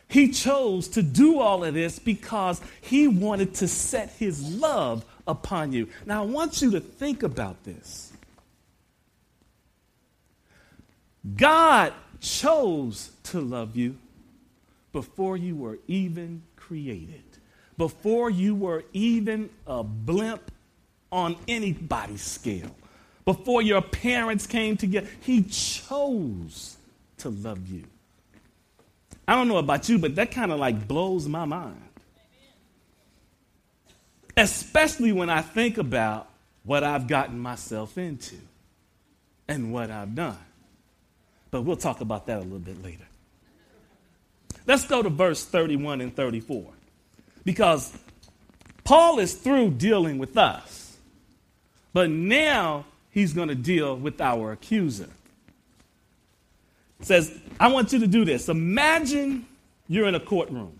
He 0.09 0.31
chose 0.31 0.89
to 0.89 1.03
do 1.03 1.41
all 1.41 1.65
of 1.65 1.75
this 1.75 1.99
because 1.99 2.61
he 2.81 3.09
wanted 3.09 3.55
to 3.55 3.69
set 3.69 4.11
his 4.11 4.43
love 4.55 5.05
upon 5.27 5.73
you. 5.73 5.89
Now, 6.05 6.23
I 6.23 6.27
want 6.27 6.63
you 6.63 6.71
to 6.73 6.81
think 6.81 7.23
about 7.23 7.65
this. 7.65 8.13
God 11.37 11.93
chose 12.21 13.11
to 13.25 13.41
love 13.41 13.75
you 13.77 13.97
before 14.93 15.37
you 15.37 15.57
were 15.57 15.79
even 15.89 16.43
created, 16.55 17.25
before 17.77 18.31
you 18.31 18.55
were 18.55 18.85
even 18.93 19.51
a 19.67 19.83
blimp 19.83 20.53
on 21.11 21.37
anybody's 21.49 22.23
scale, 22.23 22.75
before 23.25 23.61
your 23.61 23.83
parents 23.83 24.47
came 24.47 24.77
together. 24.77 25.09
He 25.21 25.43
chose 25.43 26.77
to 27.19 27.31
love 27.31 27.69
you. 27.69 27.85
I 29.28 29.35
don't 29.35 29.49
know 29.49 29.56
about 29.56 29.88
you, 29.88 29.99
but 29.99 30.14
that 30.16 30.30
kind 30.30 30.52
of 30.52 30.59
like 30.59 30.87
blows 30.87 31.26
my 31.26 31.45
mind. 31.45 31.83
Especially 34.37 35.12
when 35.12 35.30
I 35.30 35.40
think 35.40 35.78
about 35.78 36.28
what 36.64 36.85
I've 36.85 37.09
gotten 37.09 37.38
myself 37.38 37.97
into 37.99 38.37
and 39.49 39.73
what 39.73 39.90
I've 39.90 40.14
done. 40.14 40.38
But 41.50 41.62
we'll 41.62 41.76
talk 41.76 42.00
about 42.00 42.26
that 42.26 42.38
a 42.38 42.42
little 42.42 42.59
bit 42.59 42.83
later. 42.83 43.06
Let's 44.66 44.85
go 44.85 45.02
to 45.02 45.09
verse 45.09 45.45
31 45.45 46.00
and 46.00 46.14
34. 46.14 46.64
Because 47.45 47.97
Paul 48.85 49.18
is 49.18 49.35
through 49.35 49.71
dealing 49.71 50.18
with 50.18 50.37
us, 50.37 50.97
but 51.92 52.11
now 52.11 52.85
he's 53.11 53.33
going 53.33 53.49
to 53.49 53.54
deal 53.54 53.97
with 53.97 54.21
our 54.21 54.52
accuser 54.52 55.09
says, 57.00 57.38
I 57.59 57.69
want 57.69 57.93
you 57.93 58.01
to 58.01 58.07
do 58.07 58.25
this. 58.25 58.49
Imagine 58.49 59.47
you're 59.89 60.07
in 60.07 60.15
a 60.15 60.21
courtroom, 60.21 60.79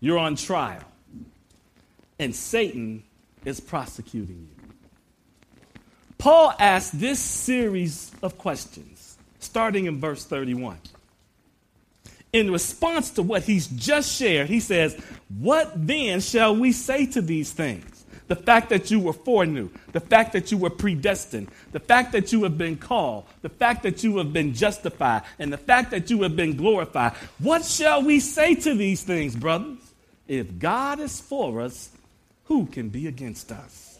you're 0.00 0.18
on 0.18 0.36
trial, 0.36 0.82
and 2.18 2.34
Satan 2.34 3.02
is 3.44 3.60
prosecuting 3.60 4.48
you. 4.50 4.58
Paul 6.18 6.52
asks 6.58 6.90
this 6.90 7.20
series 7.20 8.10
of 8.22 8.38
questions, 8.38 9.16
starting 9.38 9.86
in 9.86 10.00
verse 10.00 10.24
31. 10.24 10.78
In 12.32 12.50
response 12.50 13.10
to 13.12 13.22
what 13.22 13.44
he's 13.44 13.68
just 13.68 14.14
shared, 14.14 14.48
he 14.48 14.60
says, 14.60 15.00
What 15.38 15.72
then 15.74 16.20
shall 16.20 16.56
we 16.56 16.72
say 16.72 17.06
to 17.06 17.22
these 17.22 17.52
things? 17.52 17.97
The 18.28 18.36
fact 18.36 18.68
that 18.68 18.90
you 18.90 19.00
were 19.00 19.12
foreknew, 19.12 19.70
the 19.92 20.00
fact 20.00 20.32
that 20.34 20.52
you 20.52 20.58
were 20.58 20.70
predestined, 20.70 21.48
the 21.72 21.80
fact 21.80 22.12
that 22.12 22.32
you 22.32 22.44
have 22.44 22.56
been 22.56 22.76
called, 22.76 23.24
the 23.42 23.48
fact 23.48 23.82
that 23.82 24.04
you 24.04 24.18
have 24.18 24.32
been 24.32 24.54
justified, 24.54 25.22
and 25.38 25.52
the 25.52 25.58
fact 25.58 25.90
that 25.90 26.10
you 26.10 26.22
have 26.22 26.36
been 26.36 26.56
glorified. 26.56 27.12
What 27.38 27.64
shall 27.64 28.02
we 28.02 28.20
say 28.20 28.54
to 28.54 28.74
these 28.74 29.02
things, 29.02 29.34
brothers? 29.34 29.78
If 30.28 30.58
God 30.58 31.00
is 31.00 31.20
for 31.20 31.62
us, 31.62 31.90
who 32.44 32.66
can 32.66 32.90
be 32.90 33.06
against 33.06 33.50
us? 33.50 33.98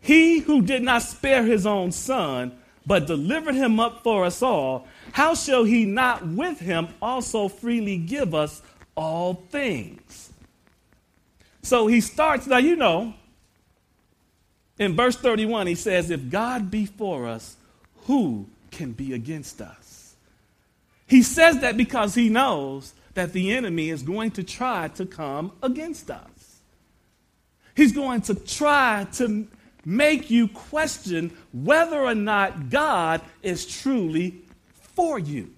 He 0.00 0.40
who 0.40 0.62
did 0.62 0.82
not 0.82 1.02
spare 1.02 1.44
his 1.44 1.66
own 1.66 1.92
son, 1.92 2.58
but 2.84 3.06
delivered 3.06 3.54
him 3.54 3.78
up 3.78 4.02
for 4.02 4.24
us 4.24 4.42
all, 4.42 4.88
how 5.12 5.34
shall 5.34 5.64
he 5.64 5.84
not 5.84 6.26
with 6.26 6.58
him 6.58 6.88
also 7.00 7.48
freely 7.48 7.96
give 7.96 8.34
us 8.34 8.62
all 8.96 9.34
things? 9.50 10.31
So 11.62 11.86
he 11.86 12.00
starts, 12.00 12.46
now 12.46 12.58
you 12.58 12.76
know, 12.76 13.14
in 14.78 14.96
verse 14.96 15.16
31, 15.16 15.68
he 15.68 15.74
says, 15.74 16.10
If 16.10 16.28
God 16.28 16.70
be 16.70 16.86
for 16.86 17.28
us, 17.28 17.56
who 18.06 18.46
can 18.70 18.92
be 18.92 19.12
against 19.12 19.60
us? 19.60 20.16
He 21.06 21.22
says 21.22 21.60
that 21.60 21.76
because 21.76 22.14
he 22.14 22.28
knows 22.28 22.94
that 23.14 23.32
the 23.32 23.52
enemy 23.52 23.90
is 23.90 24.02
going 24.02 24.30
to 24.32 24.42
try 24.42 24.88
to 24.88 25.06
come 25.06 25.52
against 25.62 26.10
us. 26.10 26.60
He's 27.76 27.92
going 27.92 28.22
to 28.22 28.34
try 28.34 29.06
to 29.14 29.46
make 29.84 30.30
you 30.30 30.48
question 30.48 31.36
whether 31.52 32.00
or 32.00 32.14
not 32.14 32.70
God 32.70 33.20
is 33.42 33.66
truly 33.66 34.40
for 34.72 35.18
you. 35.18 35.52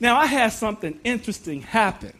Now, 0.00 0.16
I 0.16 0.26
had 0.26 0.52
something 0.52 0.98
interesting 1.04 1.62
happen 1.62 2.19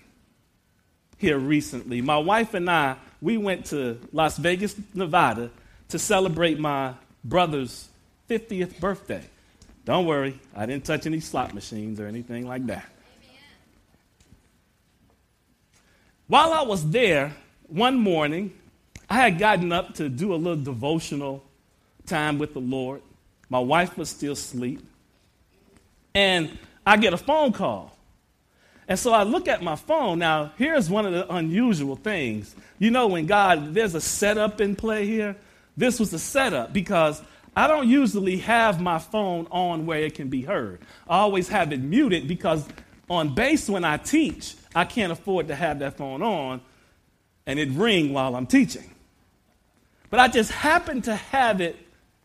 here 1.20 1.38
recently. 1.38 2.00
My 2.00 2.16
wife 2.16 2.54
and 2.54 2.68
I, 2.68 2.96
we 3.20 3.36
went 3.36 3.66
to 3.66 4.00
Las 4.10 4.38
Vegas, 4.38 4.74
Nevada 4.94 5.50
to 5.90 5.98
celebrate 5.98 6.58
my 6.58 6.94
brother's 7.22 7.88
50th 8.30 8.80
birthday. 8.80 9.22
Don't 9.84 10.06
worry, 10.06 10.40
I 10.56 10.64
didn't 10.64 10.86
touch 10.86 11.04
any 11.04 11.20
slot 11.20 11.52
machines 11.52 12.00
or 12.00 12.06
anything 12.06 12.46
like 12.46 12.66
that. 12.66 12.88
While 16.26 16.54
I 16.54 16.62
was 16.62 16.88
there, 16.88 17.34
one 17.66 17.96
morning, 17.96 18.54
I 19.08 19.16
had 19.16 19.38
gotten 19.38 19.72
up 19.72 19.94
to 19.96 20.08
do 20.08 20.32
a 20.32 20.36
little 20.36 20.62
devotional 20.62 21.44
time 22.06 22.38
with 22.38 22.54
the 22.54 22.60
Lord. 22.60 23.02
My 23.50 23.58
wife 23.58 23.98
was 23.98 24.08
still 24.08 24.32
asleep. 24.32 24.80
And 26.14 26.56
I 26.86 26.96
get 26.96 27.12
a 27.12 27.18
phone 27.18 27.52
call. 27.52 27.94
And 28.90 28.99
so 28.99 29.12
I 29.12 29.23
look 29.23 29.47
at 29.47 29.62
my 29.62 29.76
phone. 29.76 30.18
Now, 30.18 30.50
here's 30.59 30.90
one 30.90 31.06
of 31.06 31.12
the 31.12 31.32
unusual 31.32 31.94
things. 31.94 32.56
You 32.80 32.90
know, 32.90 33.06
when 33.06 33.26
God, 33.26 33.73
there's 33.73 33.94
a 33.94 34.00
setup 34.00 34.61
in 34.61 34.75
play 34.75 35.06
here. 35.06 35.37
This 35.76 36.00
was 36.00 36.12
a 36.12 36.18
setup 36.18 36.73
because 36.73 37.23
I 37.54 37.68
don't 37.68 37.88
usually 37.88 38.38
have 38.38 38.80
my 38.80 38.99
phone 38.99 39.47
on 39.52 39.87
where 39.87 40.00
it 40.00 40.14
can 40.14 40.28
be 40.28 40.42
heard. 40.42 40.80
I 41.09 41.18
always 41.18 41.49
have 41.50 41.73
it 41.73 41.80
muted 41.80 42.26
because 42.26 42.66
on 43.09 43.32
base 43.32 43.70
when 43.70 43.85
I 43.85 43.97
teach, 43.97 44.56
I 44.75 44.87
can't 44.87 45.12
afford 45.12 45.47
to 45.49 45.54
have 45.54 45.78
that 45.78 45.97
phone 45.97 46.20
on 46.20 46.61
and 47.47 47.61
it 47.61 47.70
ring 47.70 48.12
while 48.12 48.35
I'm 48.35 48.49
teaching. 48.49 48.90
But 50.11 50.18
I 50.18 50.26
just 50.26 50.50
happened 50.50 51.04
to 51.04 51.14
have 51.14 51.61
it 51.61 51.76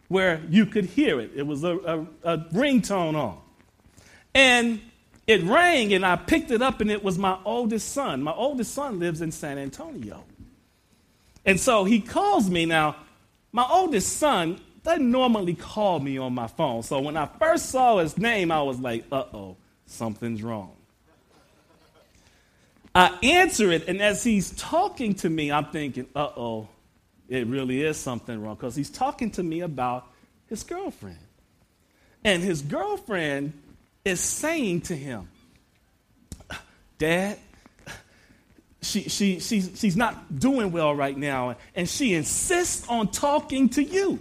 where 0.07 0.41
you 0.49 0.65
could 0.65 0.85
hear 0.85 1.19
it. 1.19 1.29
It 1.35 1.45
was 1.45 1.63
a, 1.63 1.77
a, 1.77 1.99
a 2.23 2.37
ringtone 2.53 3.13
on. 3.13 3.37
And 4.33 4.81
it 5.27 5.41
rang, 5.43 5.93
and 5.93 6.05
I 6.05 6.15
picked 6.15 6.51
it 6.51 6.61
up, 6.61 6.81
and 6.81 6.91
it 6.91 7.03
was 7.03 7.17
my 7.17 7.37
oldest 7.45 7.91
son. 7.93 8.21
My 8.21 8.33
oldest 8.33 8.73
son 8.73 8.99
lives 8.99 9.21
in 9.21 9.31
San 9.31 9.57
Antonio. 9.57 10.23
And 11.45 11.59
so 11.59 11.83
he 11.83 11.99
calls 11.99 12.49
me. 12.49 12.65
Now, 12.65 12.95
my 13.51 13.65
oldest 13.69 14.17
son 14.17 14.59
doesn't 14.83 15.09
normally 15.09 15.55
call 15.55 15.99
me 15.99 16.17
on 16.17 16.33
my 16.33 16.47
phone. 16.47 16.83
So 16.83 16.99
when 16.99 17.17
I 17.17 17.25
first 17.25 17.69
saw 17.69 17.97
his 17.97 18.17
name, 18.17 18.51
I 18.51 18.61
was 18.61 18.79
like, 18.79 19.05
uh 19.11 19.25
oh, 19.33 19.57
something's 19.87 20.43
wrong. 20.43 20.71
I 22.93 23.17
answer 23.23 23.71
it, 23.71 23.87
and 23.87 24.01
as 24.01 24.23
he's 24.23 24.51
talking 24.51 25.15
to 25.15 25.29
me, 25.29 25.51
I'm 25.51 25.65
thinking, 25.65 26.07
uh 26.15 26.29
oh, 26.37 26.69
it 27.27 27.47
really 27.47 27.81
is 27.81 27.97
something 27.97 28.41
wrong 28.41 28.55
because 28.55 28.75
he's 28.75 28.91
talking 28.91 29.31
to 29.31 29.43
me 29.43 29.61
about 29.61 30.07
his 30.47 30.63
girlfriend. 30.63 31.17
And 32.23 32.43
his 32.43 32.61
girlfriend 32.61 33.53
is 34.05 34.19
saying 34.19 34.81
to 34.81 34.95
him, 34.95 35.27
Dad, 36.99 37.37
she, 38.81 39.09
she, 39.09 39.39
she's, 39.39 39.71
she's 39.75 39.97
not 39.97 40.39
doing 40.39 40.71
well 40.71 40.95
right 40.95 41.17
now, 41.17 41.57
and 41.75 41.89
she 41.89 42.13
insists 42.13 42.87
on 42.87 43.09
talking 43.09 43.67
to 43.69 43.83
you. 43.83 44.19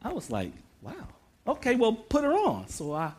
I 0.00 0.12
was 0.12 0.30
like, 0.30 0.52
wow, 0.80 1.08
okay, 1.46 1.74
well, 1.74 1.92
put 1.92 2.22
her 2.22 2.32
on. 2.32 2.68
So 2.68 2.94
I 2.94 3.12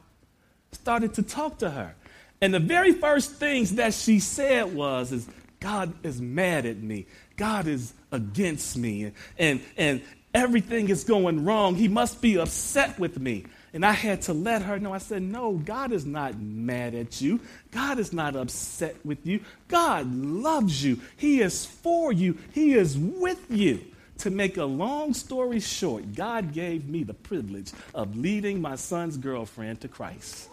started 0.72 1.16
to 1.16 1.24
talk 1.24 1.60
to 1.60 1.70
her. 1.70 1.94
And 2.42 2.54
the 2.54 2.60
very 2.60 2.94
first 2.94 3.34
things 3.34 3.76
that 3.76 3.94
she 3.94 4.20
said 4.20 4.74
was, 4.74 5.12
is, 5.12 5.28
God 5.60 5.94
is 6.04 6.22
mad 6.22 6.66
at 6.66 6.78
me. 6.78 7.06
God 7.36 7.68
is 7.68 7.94
against 8.14 8.78
me. 8.78 9.12
And, 9.38 9.62
and 9.76 10.02
everything 10.34 10.88
is 10.88 11.04
going 11.04 11.44
wrong. 11.44 11.76
He 11.76 11.90
must 11.90 12.22
be 12.22 12.38
upset 12.38 12.98
with 12.98 13.20
me. 13.20 13.46
And 13.74 13.86
I 13.86 13.92
had 13.92 14.24
to 14.24 14.34
let 14.34 14.64
her 14.64 14.80
know. 14.80 14.94
I 14.94 14.98
said, 14.98 15.22
No, 15.22 15.54
God 15.54 15.92
is 15.92 16.06
not 16.06 16.40
mad 16.40 16.96
at 16.96 17.22
you. 17.22 17.40
God 17.72 18.00
is 18.00 18.12
not 18.12 18.36
upset 18.36 18.96
with 19.06 19.26
you. 19.26 19.42
God 19.68 20.12
loves 20.14 20.84
you. 20.84 21.00
He 21.18 21.42
is 21.42 21.66
for 21.66 22.12
you. 22.12 22.38
He 22.54 22.74
is 22.74 22.98
with 22.98 23.46
you. 23.50 23.82
To 24.20 24.30
make 24.30 24.58
a 24.58 24.66
long 24.66 25.14
story 25.14 25.62
short, 25.62 26.14
God 26.14 26.52
gave 26.52 26.90
me 26.90 27.04
the 27.04 27.14
privilege 27.14 27.72
of 27.96 28.18
leading 28.18 28.62
my 28.62 28.76
son's 28.76 29.16
girlfriend 29.16 29.80
to 29.82 29.88
Christ. 29.88 30.50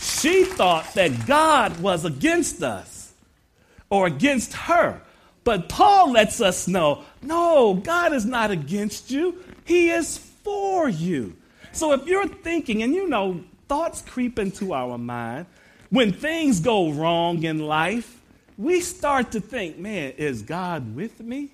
She 0.00 0.44
thought 0.44 0.92
that 0.94 1.26
God 1.26 1.78
was 1.78 2.04
against 2.04 2.62
us 2.62 3.12
or 3.90 4.06
against 4.06 4.54
her. 4.54 5.00
But 5.46 5.68
Paul 5.68 6.10
lets 6.10 6.40
us 6.40 6.66
know 6.66 7.04
no, 7.22 7.74
God 7.74 8.12
is 8.12 8.26
not 8.26 8.50
against 8.50 9.12
you, 9.12 9.44
He 9.64 9.90
is 9.90 10.18
for 10.18 10.88
you. 10.88 11.36
So 11.70 11.92
if 11.92 12.04
you're 12.08 12.26
thinking, 12.26 12.82
and 12.82 12.92
you 12.92 13.08
know, 13.08 13.44
thoughts 13.68 14.02
creep 14.02 14.40
into 14.40 14.74
our 14.74 14.98
mind, 14.98 15.46
when 15.90 16.12
things 16.12 16.58
go 16.58 16.90
wrong 16.90 17.44
in 17.44 17.60
life, 17.60 18.20
we 18.58 18.80
start 18.80 19.30
to 19.32 19.40
think, 19.40 19.78
man, 19.78 20.14
is 20.16 20.42
God 20.42 20.96
with 20.96 21.20
me? 21.20 21.52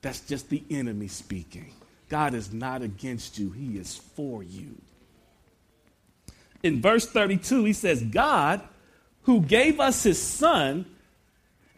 That's 0.00 0.20
just 0.20 0.48
the 0.48 0.62
enemy 0.70 1.08
speaking. 1.08 1.70
God 2.08 2.32
is 2.32 2.54
not 2.54 2.80
against 2.80 3.38
you, 3.38 3.50
He 3.50 3.76
is 3.76 3.96
for 3.96 4.42
you. 4.42 4.76
In 6.62 6.80
verse 6.80 7.06
32, 7.06 7.64
he 7.64 7.74
says, 7.74 8.02
God, 8.02 8.62
who 9.24 9.42
gave 9.42 9.78
us 9.78 10.04
His 10.04 10.20
Son, 10.22 10.86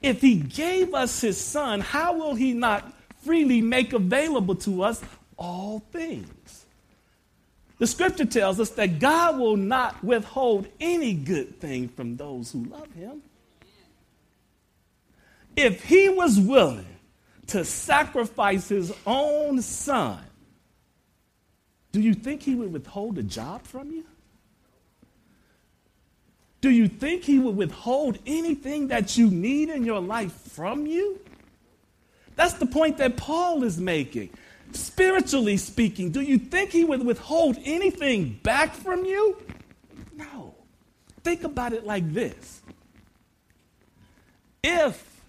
if 0.03 0.21
he 0.21 0.37
gave 0.37 0.95
us 0.95 1.21
his 1.21 1.39
son, 1.39 1.81
how 1.81 2.15
will 2.15 2.35
he 2.35 2.53
not 2.53 2.93
freely 3.23 3.61
make 3.61 3.93
available 3.93 4.55
to 4.57 4.83
us 4.83 5.03
all 5.37 5.81
things? 5.93 6.67
The 7.79 7.87
scripture 7.87 8.27
tells 8.27 8.61
us 8.61 8.71
that 8.71 8.99
God 8.99 9.39
will 9.39 9.57
not 9.57 10.03
withhold 10.05 10.69
any 10.81 11.15
good 11.15 11.61
thing 11.61 11.89
from 11.89 12.17
those 12.17 12.53
who 12.53 12.65
love 12.65 12.93
him. 12.93 13.23
If 15.57 15.85
he 15.85 16.09
was 16.09 16.39
willing 16.39 16.87
to 17.49 17.65
sacrifice 17.65 18.69
his 18.69 18.93
own 19.07 19.63
son, 19.63 20.21
do 21.93 22.01
you 22.01 22.15
think 22.15 22.43
he 22.43 22.55
would 22.55 22.73
withhold 22.73 23.19
a 23.19 23.23
job 23.23 23.63
from 23.63 23.91
you? 23.91 24.05
Do 26.61 26.70
you 26.70 26.88
think 26.88 27.25
he 27.25 27.38
would 27.38 27.57
withhold 27.57 28.18
anything 28.27 28.88
that 28.88 29.16
you 29.16 29.31
need 29.31 29.70
in 29.70 29.85
your 29.85 30.01
life 30.01 30.33
from 30.33 30.87
you? 30.87 31.18
That's 32.37 32.55
the 32.55 32.66
point 32.66 32.99
that 32.99 33.16
Paul 33.16 33.64
is 33.64 33.79
making. 33.79 34.31
Spiritually 34.73 35.57
speaking, 35.57 36.11
do 36.11 36.20
you 36.20 36.38
think 36.38 36.70
he 36.70 36.85
would 36.85 37.05
withhold 37.05 37.57
anything 37.64 38.38
back 38.42 38.75
from 38.75 39.05
you? 39.05 39.37
No. 40.14 40.55
Think 41.25 41.44
about 41.44 41.73
it 41.73 41.85
like 41.85 42.12
this. 42.12 42.62
If, 44.62 45.23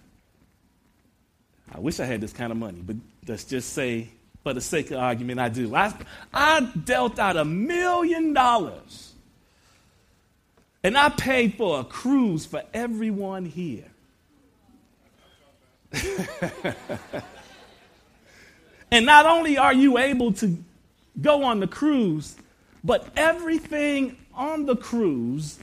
I 1.74 1.80
wish 1.80 1.98
I 1.98 2.04
had 2.04 2.20
this 2.20 2.32
kind 2.32 2.52
of 2.52 2.58
money, 2.58 2.80
but 2.84 2.96
let's 3.26 3.44
just 3.44 3.72
say, 3.72 4.10
for 4.42 4.52
the 4.52 4.60
sake 4.60 4.90
of 4.90 4.98
argument, 4.98 5.40
I 5.40 5.48
do. 5.48 5.74
I, 5.74 5.94
I 6.32 6.60
dealt 6.84 7.18
out 7.18 7.36
a 7.36 7.44
million 7.44 8.32
dollars 8.32 9.11
and 10.84 10.98
I 10.98 11.08
paid 11.10 11.54
for 11.54 11.80
a 11.80 11.84
cruise 11.84 12.44
for 12.46 12.62
everyone 12.74 13.44
here. 13.44 13.84
and 18.90 19.06
not 19.06 19.26
only 19.26 19.58
are 19.58 19.74
you 19.74 19.98
able 19.98 20.32
to 20.34 20.56
go 21.20 21.44
on 21.44 21.60
the 21.60 21.66
cruise, 21.66 22.36
but 22.82 23.06
everything 23.16 24.16
on 24.34 24.66
the 24.66 24.76
cruise 24.76 25.58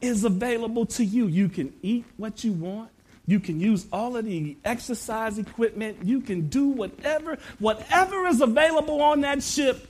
is 0.00 0.24
available 0.24 0.86
to 0.86 1.04
you. 1.04 1.26
You 1.26 1.48
can 1.48 1.74
eat 1.82 2.04
what 2.16 2.44
you 2.44 2.52
want. 2.52 2.90
You 3.26 3.40
can 3.40 3.58
use 3.58 3.86
all 3.92 4.16
of 4.16 4.26
the 4.26 4.56
exercise 4.64 5.38
equipment. 5.38 6.04
You 6.04 6.20
can 6.20 6.48
do 6.48 6.68
whatever. 6.68 7.38
Whatever 7.58 8.26
is 8.26 8.40
available 8.40 9.00
on 9.00 9.22
that 9.22 9.42
ship 9.42 9.88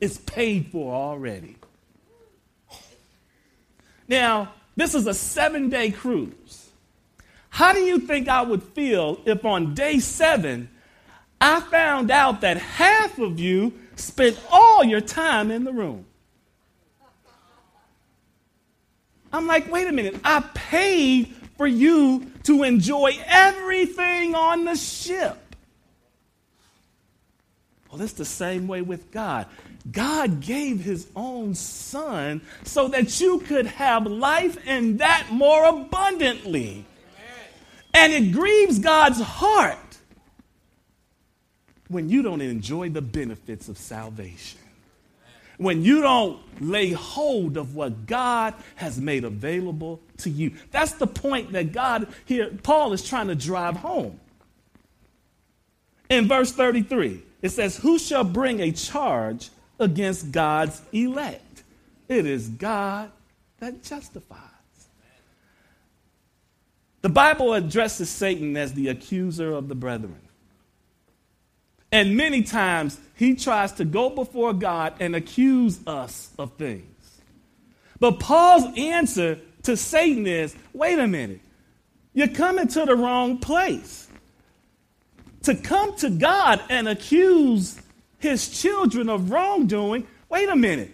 is 0.00 0.18
paid 0.18 0.66
for 0.72 0.92
already. 0.92 1.56
Now, 4.08 4.52
This 4.76 4.94
is 4.94 5.06
a 5.06 5.14
seven 5.14 5.70
day 5.70 5.90
cruise. 5.90 6.70
How 7.48 7.72
do 7.72 7.80
you 7.80 7.98
think 7.98 8.28
I 8.28 8.42
would 8.42 8.62
feel 8.62 9.18
if 9.24 9.44
on 9.44 9.74
day 9.74 9.98
seven 9.98 10.68
I 11.40 11.60
found 11.60 12.10
out 12.10 12.42
that 12.42 12.58
half 12.58 13.18
of 13.18 13.40
you 13.40 13.72
spent 13.96 14.38
all 14.50 14.84
your 14.84 15.00
time 15.00 15.50
in 15.50 15.64
the 15.64 15.72
room? 15.72 16.04
I'm 19.32 19.46
like, 19.46 19.70
wait 19.72 19.88
a 19.88 19.92
minute, 19.92 20.20
I 20.22 20.40
paid 20.54 21.34
for 21.56 21.66
you 21.66 22.30
to 22.44 22.62
enjoy 22.62 23.18
everything 23.26 24.34
on 24.34 24.64
the 24.64 24.76
ship. 24.76 25.38
Well, 27.90 28.02
it's 28.02 28.12
the 28.12 28.24
same 28.26 28.68
way 28.68 28.82
with 28.82 29.10
God. 29.10 29.46
God 29.90 30.40
gave 30.40 30.80
his 30.80 31.06
own 31.14 31.54
son 31.54 32.40
so 32.64 32.88
that 32.88 33.20
you 33.20 33.38
could 33.40 33.66
have 33.66 34.06
life 34.06 34.58
and 34.66 34.98
that 34.98 35.28
more 35.30 35.64
abundantly. 35.64 36.84
And 37.94 38.12
it 38.12 38.32
grieves 38.32 38.78
God's 38.78 39.20
heart 39.20 39.78
when 41.88 42.08
you 42.08 42.22
don't 42.22 42.40
enjoy 42.40 42.90
the 42.90 43.02
benefits 43.02 43.68
of 43.68 43.78
salvation. 43.78 44.60
When 45.56 45.82
you 45.82 46.02
don't 46.02 46.38
lay 46.60 46.92
hold 46.92 47.56
of 47.56 47.74
what 47.74 48.06
God 48.06 48.54
has 48.74 49.00
made 49.00 49.24
available 49.24 50.02
to 50.18 50.30
you. 50.30 50.52
That's 50.70 50.92
the 50.92 51.06
point 51.06 51.52
that 51.52 51.72
God 51.72 52.08
here, 52.26 52.50
Paul 52.62 52.92
is 52.92 53.02
trying 53.02 53.28
to 53.28 53.34
drive 53.34 53.76
home. 53.76 54.20
In 56.10 56.28
verse 56.28 56.52
33, 56.52 57.22
it 57.40 57.48
says, 57.50 57.76
Who 57.78 57.98
shall 57.98 58.24
bring 58.24 58.60
a 58.60 58.72
charge 58.72 59.48
against 59.78 60.32
God's 60.32 60.80
elect? 60.92 61.62
It 62.08 62.26
is 62.26 62.48
God 62.48 63.10
that 63.58 63.82
justifies. 63.82 64.40
The 67.02 67.08
Bible 67.08 67.52
addresses 67.52 68.10
Satan 68.10 68.56
as 68.56 68.72
the 68.72 68.88
accuser 68.88 69.52
of 69.52 69.68
the 69.68 69.74
brethren. 69.74 70.20
And 71.92 72.16
many 72.16 72.42
times 72.42 72.98
he 73.14 73.34
tries 73.34 73.72
to 73.74 73.84
go 73.84 74.10
before 74.10 74.52
God 74.52 74.94
and 74.98 75.14
accuse 75.14 75.78
us 75.86 76.30
of 76.38 76.52
things. 76.54 77.20
But 78.00 78.18
Paul's 78.18 78.76
answer 78.76 79.38
to 79.62 79.76
Satan 79.76 80.26
is 80.26 80.54
wait 80.72 80.98
a 80.98 81.06
minute, 81.06 81.40
you're 82.12 82.28
coming 82.28 82.68
to 82.68 82.84
the 82.84 82.96
wrong 82.96 83.38
place. 83.38 84.08
To 85.44 85.54
come 85.54 85.96
to 85.98 86.10
God 86.10 86.60
and 86.68 86.88
accuse 86.88 87.80
his 88.18 88.48
children 88.48 89.08
of 89.08 89.30
wrongdoing, 89.30 90.06
wait 90.28 90.48
a 90.48 90.56
minute. 90.56 90.92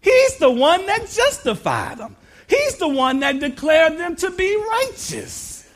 He's 0.00 0.36
the 0.36 0.50
one 0.50 0.84
that 0.86 1.08
justified 1.10 1.98
them. 1.98 2.16
He's 2.46 2.76
the 2.76 2.88
one 2.88 3.20
that 3.20 3.40
declared 3.40 3.98
them 3.98 4.16
to 4.16 4.30
be 4.30 4.56
righteous. 4.56 5.68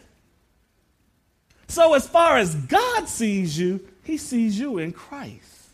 So, 1.67 1.95
as 1.95 2.07
far 2.07 2.37
as 2.37 2.55
God 2.55 3.09
sees 3.09 3.59
you, 3.59 3.81
he 4.05 4.17
sees 4.17 4.59
you 4.59 4.79
in 4.79 4.93
Christ. 4.93 5.69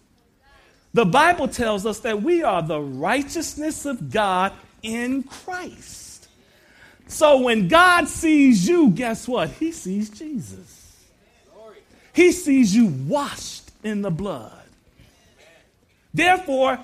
The 0.93 1.05
Bible 1.05 1.49
tells 1.49 1.87
us 1.87 2.01
that 2.01 2.23
we 2.23 2.43
are 2.43 2.63
the 2.63 2.81
righteousness 2.81 3.85
of 3.85 4.13
God 4.13 4.53
in 4.83 5.25
Christ. 5.25 6.29
So 7.09 7.41
when 7.41 7.69
God 7.69 8.09
sees 8.09 8.67
you, 8.67 8.91
guess 8.91 9.29
what? 9.29 9.51
He 9.51 9.73
sees 9.73 10.11
Jesus. 10.11 10.97
He 12.13 12.33
sees 12.33 12.75
you 12.75 12.87
washed 12.87 13.71
in 13.83 14.03
the 14.03 14.11
blood. 14.11 14.64
Therefore, 16.15 16.79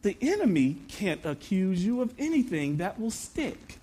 the 0.00 0.16
enemy 0.22 0.78
can't 0.88 1.24
accuse 1.26 1.84
you 1.84 2.00
of 2.00 2.14
anything 2.18 2.78
that 2.78 2.98
will 2.98 3.10
stick. 3.10 3.78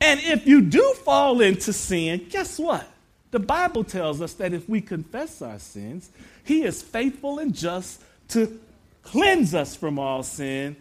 And 0.00 0.20
if 0.20 0.46
you 0.46 0.60
do 0.60 0.94
fall 1.04 1.40
into 1.40 1.72
sin, 1.72 2.26
guess 2.30 2.58
what? 2.58 2.86
The 3.30 3.38
Bible 3.38 3.84
tells 3.84 4.20
us 4.20 4.34
that 4.34 4.52
if 4.52 4.68
we 4.68 4.80
confess 4.80 5.40
our 5.40 5.58
sins, 5.58 6.10
He 6.44 6.62
is 6.62 6.82
faithful 6.82 7.38
and 7.38 7.54
just 7.54 8.02
to 8.28 8.60
cleanse 9.02 9.54
us 9.54 9.74
from 9.74 9.98
all 9.98 10.22
sin 10.22 10.76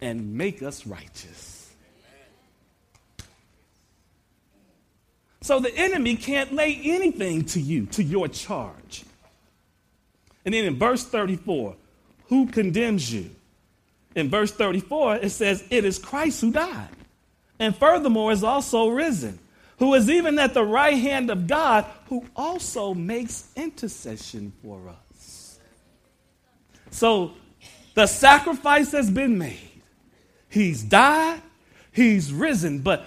and 0.00 0.34
make 0.34 0.62
us 0.62 0.86
righteous. 0.86 1.70
So 5.40 5.60
the 5.60 5.74
enemy 5.76 6.16
can't 6.16 6.52
lay 6.52 6.80
anything 6.84 7.44
to 7.46 7.60
you, 7.60 7.86
to 7.86 8.02
your 8.02 8.28
charge. 8.28 9.04
And 10.48 10.54
then 10.54 10.64
in 10.64 10.78
verse 10.78 11.04
34, 11.04 11.76
who 12.28 12.46
condemns 12.46 13.12
you? 13.12 13.28
In 14.14 14.30
verse 14.30 14.50
34, 14.50 15.16
it 15.16 15.28
says, 15.28 15.62
It 15.68 15.84
is 15.84 15.98
Christ 15.98 16.40
who 16.40 16.50
died, 16.50 16.88
and 17.58 17.76
furthermore 17.76 18.32
is 18.32 18.42
also 18.42 18.88
risen 18.88 19.40
who 19.78 19.92
is 19.92 20.08
even 20.08 20.38
at 20.38 20.54
the 20.54 20.64
right 20.64 20.96
hand 20.96 21.28
of 21.28 21.46
God, 21.46 21.84
who 22.06 22.24
also 22.34 22.94
makes 22.94 23.50
intercession 23.56 24.54
for 24.62 24.88
us. 24.88 25.58
So 26.92 27.32
the 27.92 28.06
sacrifice 28.06 28.90
has 28.92 29.10
been 29.10 29.36
made. 29.36 29.82
He's 30.48 30.82
died, 30.82 31.42
he's 31.92 32.32
risen, 32.32 32.78
but 32.78 33.04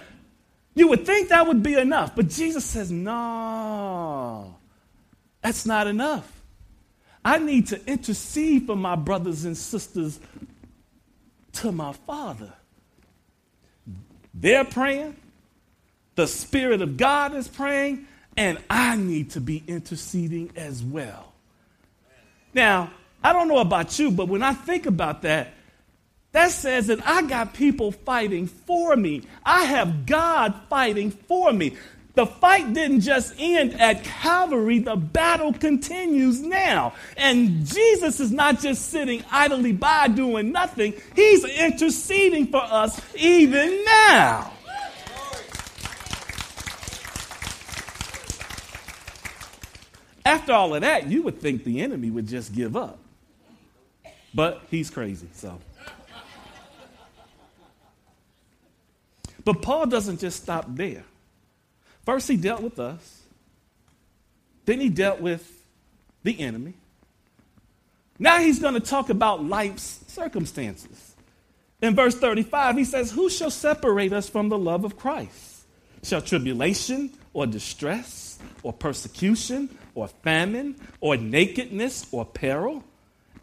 you 0.76 0.86
would 0.86 1.04
think 1.04 1.30
that 1.30 1.44
would 1.44 1.64
be 1.64 1.74
enough. 1.74 2.14
But 2.14 2.28
Jesus 2.28 2.64
says, 2.64 2.92
no, 2.92 4.54
that's 5.40 5.66
not 5.66 5.88
enough. 5.88 6.41
I 7.24 7.38
need 7.38 7.68
to 7.68 7.80
intercede 7.86 8.66
for 8.66 8.76
my 8.76 8.96
brothers 8.96 9.44
and 9.44 9.56
sisters 9.56 10.18
to 11.52 11.72
my 11.72 11.92
Father. 11.92 12.52
They're 14.34 14.64
praying, 14.64 15.16
the 16.14 16.26
Spirit 16.26 16.82
of 16.82 16.96
God 16.96 17.34
is 17.34 17.48
praying, 17.48 18.06
and 18.36 18.58
I 18.68 18.96
need 18.96 19.30
to 19.32 19.40
be 19.40 19.62
interceding 19.66 20.50
as 20.56 20.82
well. 20.82 21.32
Now, 22.54 22.90
I 23.22 23.32
don't 23.32 23.48
know 23.48 23.58
about 23.58 23.98
you, 23.98 24.10
but 24.10 24.28
when 24.28 24.42
I 24.42 24.52
think 24.52 24.86
about 24.86 25.22
that, 25.22 25.54
that 26.32 26.50
says 26.50 26.86
that 26.86 27.06
I 27.06 27.22
got 27.22 27.52
people 27.52 27.92
fighting 27.92 28.46
for 28.46 28.96
me. 28.96 29.22
I 29.44 29.64
have 29.64 30.06
God 30.06 30.54
fighting 30.68 31.10
for 31.10 31.52
me. 31.52 31.76
The 32.14 32.26
fight 32.26 32.74
didn't 32.74 33.00
just 33.00 33.34
end 33.38 33.80
at 33.80 34.04
Calvary, 34.04 34.80
the 34.80 34.96
battle 34.96 35.52
continues 35.52 36.42
now. 36.42 36.92
And 37.16 37.64
Jesus 37.64 38.20
is 38.20 38.30
not 38.30 38.60
just 38.60 38.90
sitting 38.90 39.24
idly 39.30 39.72
by 39.72 40.08
doing 40.08 40.52
nothing, 40.52 40.94
He's 41.16 41.44
interceding 41.44 42.48
for 42.48 42.62
us 42.62 43.00
even 43.16 43.84
now. 43.84 44.52
After 50.24 50.52
all 50.52 50.74
of 50.74 50.82
that, 50.82 51.08
you 51.08 51.22
would 51.22 51.40
think 51.40 51.64
the 51.64 51.80
enemy 51.80 52.10
would 52.10 52.28
just 52.28 52.54
give 52.54 52.76
up. 52.76 52.98
But 54.34 54.62
he's 54.70 54.88
crazy, 54.88 55.28
so. 55.32 55.58
But 59.44 59.60
Paul 59.60 59.86
doesn't 59.86 60.20
just 60.20 60.42
stop 60.42 60.66
there. 60.68 61.04
First, 62.04 62.28
he 62.28 62.36
dealt 62.36 62.62
with 62.62 62.78
us, 62.78 63.22
then, 64.64 64.80
he 64.80 64.88
dealt 64.88 65.20
with 65.20 65.66
the 66.22 66.38
enemy. 66.40 66.74
Now, 68.18 68.38
he's 68.38 68.60
going 68.60 68.74
to 68.74 68.80
talk 68.80 69.10
about 69.10 69.44
life's 69.44 70.00
circumstances. 70.06 71.16
In 71.80 71.96
verse 71.96 72.14
35, 72.14 72.76
he 72.76 72.84
says, 72.84 73.10
Who 73.10 73.28
shall 73.28 73.50
separate 73.50 74.12
us 74.12 74.28
from 74.28 74.48
the 74.48 74.58
love 74.58 74.84
of 74.84 74.96
Christ? 74.96 75.64
Shall 76.04 76.22
tribulation 76.22 77.10
or 77.32 77.46
distress 77.46 78.38
or 78.62 78.72
persecution 78.72 79.76
or 79.94 80.06
famine 80.08 80.76
or 81.00 81.16
nakedness 81.16 82.06
or 82.12 82.24
peril? 82.24 82.84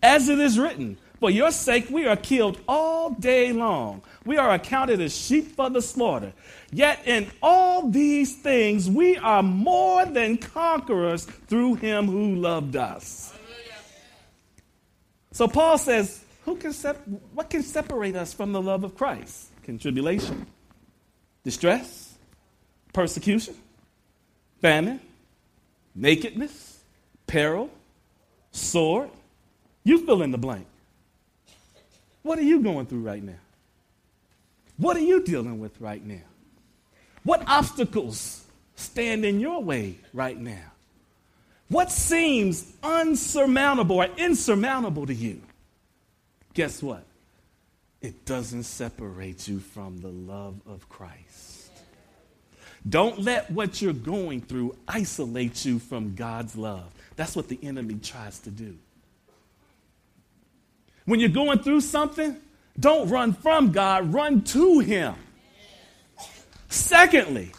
As 0.02 0.30
it 0.30 0.40
is 0.40 0.58
written, 0.58 0.98
For 1.20 1.30
your 1.30 1.52
sake 1.52 1.90
we 1.90 2.06
are 2.06 2.16
killed 2.16 2.60
all 2.68 3.12
day 3.12 3.52
long. 3.52 4.02
We 4.26 4.38
are 4.38 4.52
accounted 4.52 5.02
as 5.02 5.16
sheep 5.16 5.56
for 5.56 5.70
the 5.70 5.82
slaughter. 5.82 6.34
Yet 6.72 7.02
in 7.06 7.30
all 7.42 7.90
these 7.90 8.38
things 8.38 8.90
we 8.90 9.18
are 9.18 9.44
more 9.44 10.06
than 10.06 10.38
conquerors 10.38 11.26
through 11.26 11.76
him 11.76 12.08
who 12.08 12.36
loved 12.36 12.76
us. 12.76 13.34
So 15.32 15.48
Paul 15.48 15.78
says, 15.78 16.24
who 16.46 16.56
can 16.56 16.74
sep- 16.74 17.08
what 17.34 17.50
can 17.50 17.64
separate 17.64 18.16
us 18.16 18.34
from 18.34 18.52
the 18.52 18.62
love 18.62 18.84
of 18.84 18.96
Christ? 18.96 19.50
Can 19.64 19.78
tribulation, 19.78 20.48
distress, 21.44 22.16
persecution, 22.94 23.56
famine, 24.62 25.00
nakedness, 25.94 26.80
peril, 27.28 27.70
sword. 28.52 29.10
You 29.84 30.06
fill 30.06 30.22
in 30.22 30.32
the 30.32 30.38
blank. 30.38 30.66
What 32.30 32.38
are 32.38 32.44
you 32.44 32.60
going 32.62 32.86
through 32.86 33.02
right 33.02 33.24
now? 33.24 33.40
What 34.78 34.96
are 34.96 35.02
you 35.02 35.24
dealing 35.24 35.60
with 35.60 35.82
right 35.82 36.06
now? 36.06 36.22
What 37.24 37.42
obstacles 37.48 38.46
stand 38.76 39.26
in 39.26 39.40
your 39.40 39.64
way 39.64 39.96
right 40.14 40.40
now? 40.40 40.72
What 41.70 41.92
seems 41.92 42.72
unsurmountable 42.84 43.96
or 43.96 44.06
insurmountable 44.16 45.08
to 45.08 45.14
you? 45.16 45.42
Guess 46.54 46.84
what? 46.84 47.04
it 48.02 48.26
doesn't 48.26 48.64
separate 48.64 49.48
you 49.48 49.60
from 49.60 49.98
the 49.98 50.10
love 50.10 50.62
of 50.68 50.88
Christ. 50.88 51.72
Don't 52.88 53.20
let 53.20 53.50
what 53.50 53.82
you're 53.82 53.92
going 53.92 54.42
through 54.42 54.76
isolate 54.88 55.66
you 55.66 55.80
from 55.80 56.14
God's 56.14 56.56
love. 56.56 56.94
That's 57.16 57.36
what 57.36 57.48
the 57.48 57.60
enemy 57.64 57.96
tries 58.02 58.38
to 58.42 58.52
do. 58.52 58.78
When 61.10 61.20
you're 61.20 61.30
going 61.30 61.58
through 61.58 61.82
something, 61.82 62.38
don't 62.80 63.10
run 63.10 63.34
from 63.34 63.72
God, 63.72 64.14
run 64.14 64.44
to 64.44 64.78
Him. 64.78 65.16
Secondly, 66.68 67.52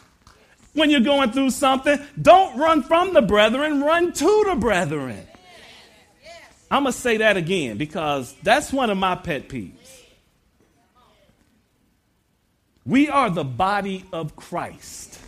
when 0.72 0.88
you're 0.88 1.00
going 1.00 1.32
through 1.32 1.50
something, 1.50 1.98
don't 2.22 2.56
run 2.56 2.84
from 2.84 3.12
the 3.12 3.22
brethren, 3.22 3.82
run 3.82 4.12
to 4.12 4.44
the 4.48 4.54
brethren. 4.54 5.26
I'm 6.70 6.84
going 6.84 6.92
to 6.92 6.98
say 7.00 7.16
that 7.16 7.36
again 7.36 7.76
because 7.76 8.32
that's 8.44 8.72
one 8.72 8.88
of 8.88 8.96
my 8.96 9.16
pet 9.16 9.48
peeves. 9.48 9.72
We 12.86 13.08
are 13.08 13.30
the 13.30 13.42
body 13.42 14.04
of 14.12 14.36
Christ. 14.36 15.18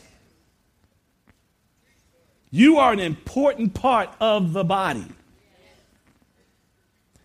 You 2.53 2.79
are 2.79 2.93
an 2.93 3.01
important 3.01 3.75
part 3.75 4.11
of 4.21 4.53
the 4.53 4.63
body. 4.63 5.09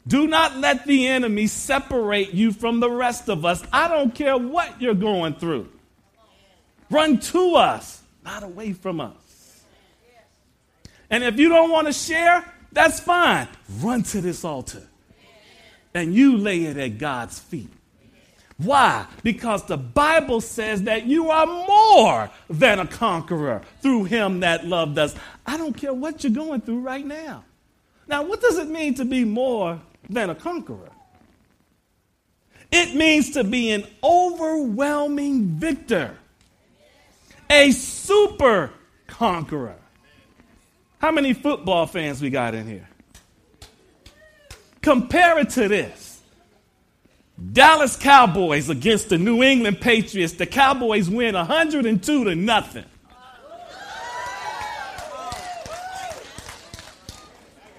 Do 0.07 0.27
not 0.27 0.57
let 0.57 0.85
the 0.85 1.07
enemy 1.07 1.47
separate 1.47 2.33
you 2.33 2.51
from 2.51 2.79
the 2.79 2.89
rest 2.89 3.29
of 3.29 3.45
us. 3.45 3.61
I 3.73 3.87
don't 3.87 4.15
care 4.15 4.37
what 4.37 4.81
you're 4.81 4.93
going 4.93 5.35
through. 5.35 5.69
Run 6.89 7.19
to 7.19 7.55
us, 7.55 8.01
not 8.23 8.43
away 8.43 8.73
from 8.73 9.01
us. 9.01 9.63
And 11.09 11.23
if 11.23 11.37
you 11.37 11.49
don't 11.49 11.71
want 11.71 11.87
to 11.87 11.93
share, 11.93 12.45
that's 12.71 12.99
fine. 12.99 13.47
Run 13.81 14.03
to 14.03 14.21
this 14.21 14.45
altar 14.45 14.83
and 15.93 16.13
you 16.13 16.37
lay 16.37 16.65
it 16.65 16.77
at 16.77 16.97
God's 16.97 17.39
feet. 17.39 17.69
Why? 18.57 19.05
Because 19.23 19.63
the 19.65 19.77
Bible 19.77 20.41
says 20.41 20.83
that 20.83 21.05
you 21.05 21.29
are 21.29 21.45
more 21.45 22.29
than 22.49 22.79
a 22.79 22.87
conqueror 22.87 23.61
through 23.81 24.05
him 24.05 24.39
that 24.39 24.65
loved 24.65 24.97
us. 24.97 25.15
I 25.45 25.57
don't 25.57 25.77
care 25.77 25.93
what 25.93 26.23
you're 26.23 26.33
going 26.33 26.61
through 26.61 26.79
right 26.79 27.05
now. 27.05 27.43
Now, 28.07 28.23
what 28.23 28.41
does 28.41 28.57
it 28.57 28.69
mean 28.69 28.95
to 28.95 29.05
be 29.05 29.25
more 29.25 29.79
than 30.09 30.29
a 30.29 30.35
conqueror? 30.35 30.89
It 32.71 32.95
means 32.95 33.31
to 33.31 33.43
be 33.43 33.71
an 33.71 33.85
overwhelming 34.03 35.47
victor, 35.47 36.17
a 37.49 37.71
super 37.71 38.71
conqueror. 39.07 39.77
How 40.99 41.11
many 41.11 41.33
football 41.33 41.85
fans 41.85 42.21
we 42.21 42.29
got 42.29 42.55
in 42.55 42.67
here? 42.67 42.89
Compare 44.81 45.39
it 45.39 45.49
to 45.51 45.67
this. 45.67 46.21
Dallas 47.53 47.95
Cowboys 47.95 48.69
against 48.69 49.09
the 49.09 49.17
New 49.17 49.43
England 49.43 49.79
Patriots. 49.79 50.33
The 50.33 50.47
Cowboys 50.47 51.09
win 51.09 51.35
102 51.35 52.23
to 52.23 52.35
nothing. 52.35 52.85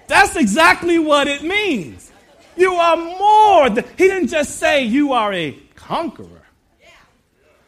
That's 0.07 0.35
exactly 0.35 0.97
what 0.97 1.27
it 1.27 1.43
means. 1.43 2.08
You 2.59 2.73
are 2.73 2.97
more 2.97 3.69
than, 3.69 3.85
he 3.97 4.09
didn't 4.09 4.27
just 4.27 4.57
say 4.57 4.83
you 4.83 5.13
are 5.13 5.33
a 5.33 5.57
conqueror. 5.75 6.43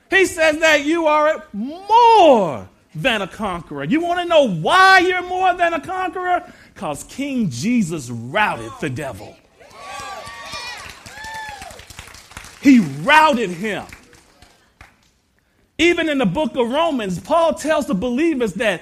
He 0.10 0.26
says 0.26 0.60
that 0.60 0.84
you 0.84 1.08
are 1.08 1.46
more 1.54 2.68
than 2.94 3.22
a 3.22 3.28
conqueror. 3.28 3.86
You 3.86 4.02
want 4.02 4.20
to 4.20 4.26
know 4.26 4.50
why 4.50 5.00
you're 5.00 5.26
more 5.26 5.54
than 5.54 5.74
a 5.74 5.80
conqueror? 5.80 6.44
Because 6.74 7.06
King 7.06 7.50
Jesus 7.50 8.10
routed 8.10 8.70
the 8.82 8.90
devil. 8.90 9.34
He 12.62 12.80
routed 12.80 13.50
him. 13.50 13.86
Even 15.78 16.10
in 16.10 16.18
the 16.18 16.26
book 16.26 16.58
of 16.58 16.70
Romans, 16.70 17.18
Paul 17.18 17.54
tells 17.54 17.88
the 17.88 17.96
believers 17.96 18.56
that 18.56 18.82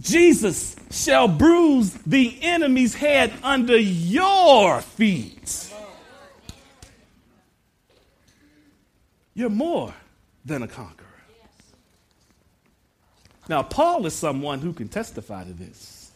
Jesus 0.00 0.76
shall 0.90 1.28
bruise 1.28 1.92
the 1.92 2.38
enemy's 2.42 2.94
head 2.94 3.32
under 3.42 3.76
your 3.76 4.80
feet. 4.80 5.72
You're 9.34 9.50
more 9.50 9.94
than 10.44 10.62
a 10.62 10.68
conqueror. 10.68 11.06
Now, 13.48 13.62
Paul 13.62 14.06
is 14.06 14.14
someone 14.14 14.60
who 14.60 14.72
can 14.72 14.88
testify 14.88 15.44
to 15.44 15.52
this. 15.52 16.12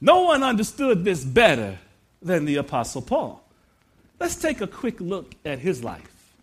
No 0.00 0.22
one 0.22 0.42
understood 0.42 1.04
this 1.04 1.24
better 1.24 1.78
than 2.22 2.44
the 2.44 2.56
Apostle 2.56 3.02
Paul. 3.02 3.42
Let's 4.18 4.36
take 4.36 4.60
a 4.60 4.66
quick 4.66 5.00
look 5.00 5.34
at 5.44 5.58
his 5.58 5.82
life. 5.82 6.34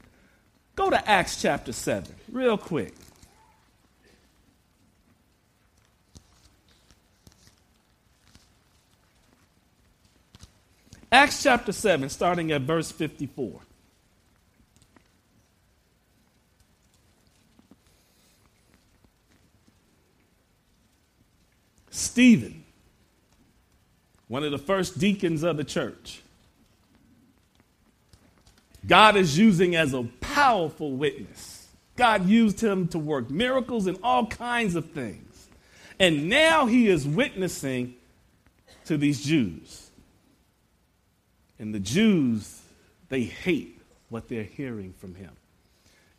Go 0.76 0.90
to 0.90 1.10
Acts 1.10 1.42
chapter 1.42 1.72
7, 1.72 2.14
real 2.32 2.58
quick. 2.58 2.94
Acts 11.12 11.42
chapter 11.42 11.72
7, 11.72 12.10
starting 12.10 12.52
at 12.52 12.62
verse 12.62 12.92
54. 12.92 13.62
Stephen, 21.90 22.64
one 24.28 24.44
of 24.44 24.52
the 24.52 24.58
first 24.58 25.00
deacons 25.00 25.44
of 25.44 25.58
the 25.58 25.64
church, 25.64 26.22
God 28.86 29.16
is 29.16 29.38
using 29.38 29.76
as 29.76 29.94
a 29.94 30.04
powerful 30.22 30.92
witness. 30.92 31.68
God 31.96 32.28
used 32.28 32.60
him 32.60 32.88
to 32.90 33.00
work 33.00 33.30
miracles 33.30 33.88
and 33.88 33.98
all 34.04 34.28
kinds 34.28 34.76
of 34.76 34.92
things. 34.92 35.48
And 36.00 36.30
now 36.30 36.68
he 36.68 36.88
is 36.88 37.08
witnessing 37.08 37.96
to 38.86 38.98
these 38.98 39.24
Jews. 39.24 39.87
And 41.60 41.74
the 41.74 41.80
Jews, 41.80 42.62
they 43.10 43.24
hate 43.24 43.80
what 44.10 44.30
they're 44.30 44.44
hearing 44.44 44.94
from 44.94 45.16
him. 45.16 45.32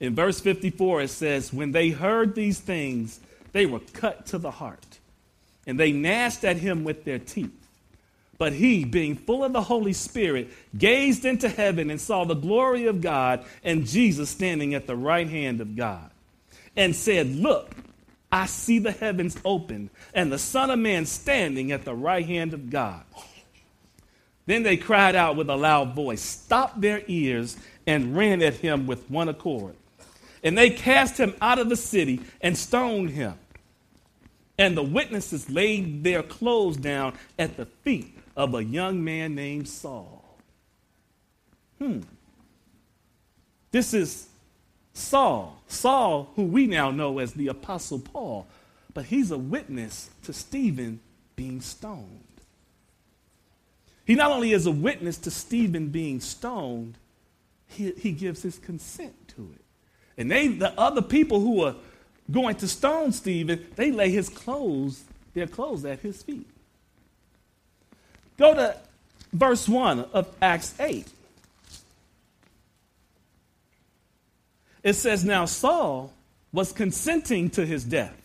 In 0.01 0.14
verse 0.14 0.40
54, 0.40 1.03
it 1.03 1.09
says, 1.09 1.53
When 1.53 1.72
they 1.72 1.90
heard 1.90 2.35
these 2.35 2.61
things, 2.61 3.20
they 3.53 3.66
were 3.66 3.81
cut 3.81 4.27
to 4.27 4.38
the 4.38 4.51
heart, 4.51 4.98
and 5.66 5.79
they 5.79 5.92
gnashed 5.92 6.44
at 6.44 6.59
him 6.59 6.85
with 6.85 7.05
their 7.05 7.18
teeth. 7.18 7.51
But 8.37 8.53
he, 8.53 8.85
being 8.85 9.16
full 9.16 9.42
of 9.42 9.53
the 9.53 9.62
Holy 9.62 9.92
Spirit, 9.92 10.51
gazed 10.77 11.24
into 11.24 11.48
heaven 11.48 11.90
and 11.90 12.01
saw 12.01 12.24
the 12.24 12.35
glory 12.35 12.87
of 12.87 13.01
God 13.01 13.44
and 13.64 13.85
Jesus 13.85 14.31
standing 14.31 14.74
at 14.74 14.87
the 14.87 14.94
right 14.94 15.29
hand 15.29 15.61
of 15.61 15.74
God, 15.74 16.11
and 16.77 16.94
said, 16.94 17.35
Look, 17.35 17.74
I 18.31 18.46
see 18.46 18.79
the 18.79 18.92
heavens 18.92 19.37
open, 19.44 19.90
and 20.14 20.31
the 20.31 20.38
Son 20.38 20.70
of 20.70 20.79
Man 20.79 21.07
standing 21.07 21.72
at 21.72 21.85
the 21.85 21.94
right 21.94 22.24
hand 22.24 22.55
of 22.55 22.70
God. 22.70 23.03
Then 24.48 24.62
they 24.62 24.78
cried 24.78 25.14
out 25.14 25.37
with 25.37 25.50
a 25.50 25.56
loud 25.56 25.94
voice, 25.94 26.22
stopped 26.22 26.80
their 26.80 27.02
ears, 27.06 27.58
and 27.87 28.16
ran 28.16 28.40
at 28.40 28.54
him 28.54 28.87
with 28.87 29.11
one 29.11 29.28
accord. 29.28 29.76
And 30.42 30.56
they 30.56 30.70
cast 30.70 31.20
him 31.20 31.34
out 31.42 31.58
of 31.58 31.68
the 31.68 31.76
city 31.76 32.22
and 32.40 32.56
stoned 32.56 33.11
him. 33.11 33.34
And 34.56 34.74
the 34.74 34.82
witnesses 34.82 35.50
laid 35.50 36.02
their 36.02 36.22
clothes 36.22 36.78
down 36.78 37.12
at 37.38 37.58
the 37.58 37.66
feet 37.66 38.16
of 38.38 38.54
a 38.54 38.64
young 38.64 39.04
man 39.04 39.34
named 39.34 39.68
Saul. 39.68 40.24
Hmm. 41.76 42.00
This 43.70 43.92
is 43.92 44.28
Saul. 44.94 45.62
Saul, 45.66 46.30
who 46.37 46.44
we 46.44 46.66
now 46.66 46.90
know 46.90 47.18
as 47.18 47.34
the 47.34 47.48
Apostle 47.48 47.98
Paul, 47.98 48.46
but 48.94 49.04
he's 49.04 49.30
a 49.30 49.37
witness 49.37 50.08
to 50.22 50.32
Stephen 50.32 51.00
being 51.37 51.61
stoned. 51.61 52.28
He 54.09 54.14
not 54.14 54.31
only 54.31 54.53
is 54.53 54.64
a 54.64 54.71
witness 54.71 55.18
to 55.18 55.31
Stephen 55.31 55.90
being 55.90 56.21
stoned, 56.21 56.94
he, 57.66 57.92
he 57.92 58.11
gives 58.11 58.40
his 58.42 58.59
consent 58.59 59.14
to 59.37 59.51
it. 59.55 59.61
And 60.16 60.31
they, 60.31 60.49
the 60.49 60.73
other 60.81 61.03
people 61.03 61.40
who 61.40 61.62
are 61.62 61.75
going 62.31 62.57
to 62.57 62.68
stone 62.68 63.12
Stephen, 63.12 63.66
they 63.77 63.92
lay 63.92 64.11
his 64.11 64.31
clothes, 64.31 65.05
their 65.35 65.47
clothes 65.47 65.85
at 65.85 66.01
his 66.01 66.23
feet. 66.23 66.49
Go 68.38 68.55
to 68.55 68.79
verse 69.35 69.68
1 69.68 70.01
of 70.14 70.35
Acts 70.40 70.75
8. 70.81 71.07
It 74.85 74.94
says, 74.94 75.23
Now 75.23 75.44
Saul 75.44 76.14
was 76.51 76.73
consenting 76.73 77.51
to 77.51 77.66
his 77.66 77.85
death. 77.85 78.16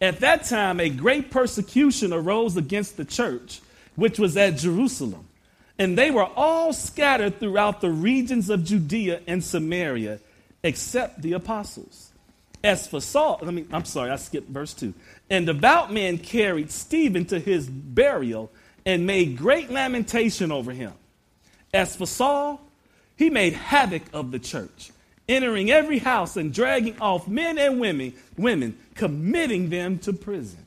At 0.00 0.20
that 0.20 0.44
time, 0.44 0.78
a 0.78 0.88
great 0.88 1.32
persecution 1.32 2.12
arose 2.12 2.56
against 2.56 2.96
the 2.96 3.04
church, 3.04 3.60
which 3.96 4.18
was 4.18 4.36
at 4.36 4.56
Jerusalem. 4.56 5.26
And 5.78 5.96
they 5.96 6.10
were 6.10 6.28
all 6.36 6.72
scattered 6.72 7.40
throughout 7.40 7.80
the 7.80 7.90
regions 7.90 8.50
of 8.50 8.64
Judea 8.64 9.20
and 9.26 9.42
Samaria, 9.42 10.20
except 10.62 11.22
the 11.22 11.32
apostles. 11.32 12.12
As 12.62 12.86
for 12.86 13.00
Saul, 13.00 13.40
I 13.42 13.50
mean, 13.50 13.68
I'm 13.72 13.84
sorry, 13.84 14.10
I 14.10 14.16
skipped 14.16 14.48
verse 14.48 14.74
2. 14.74 14.94
And 15.30 15.46
devout 15.46 15.92
men 15.92 16.18
carried 16.18 16.70
Stephen 16.70 17.24
to 17.26 17.40
his 17.40 17.68
burial 17.68 18.50
and 18.86 19.06
made 19.06 19.36
great 19.36 19.70
lamentation 19.70 20.52
over 20.52 20.72
him. 20.72 20.92
As 21.74 21.96
for 21.96 22.06
Saul, 22.06 22.60
He 23.16 23.30
made 23.30 23.52
havoc 23.52 24.02
of 24.12 24.30
the 24.30 24.38
church, 24.38 24.90
entering 25.28 25.70
every 25.70 25.98
house 25.98 26.36
and 26.36 26.52
dragging 26.52 26.98
off 27.00 27.28
men 27.28 27.58
and 27.58 27.80
women, 27.80 28.14
women, 28.36 28.76
committing 28.94 29.70
them 29.70 29.98
to 30.00 30.12
prison. 30.12 30.66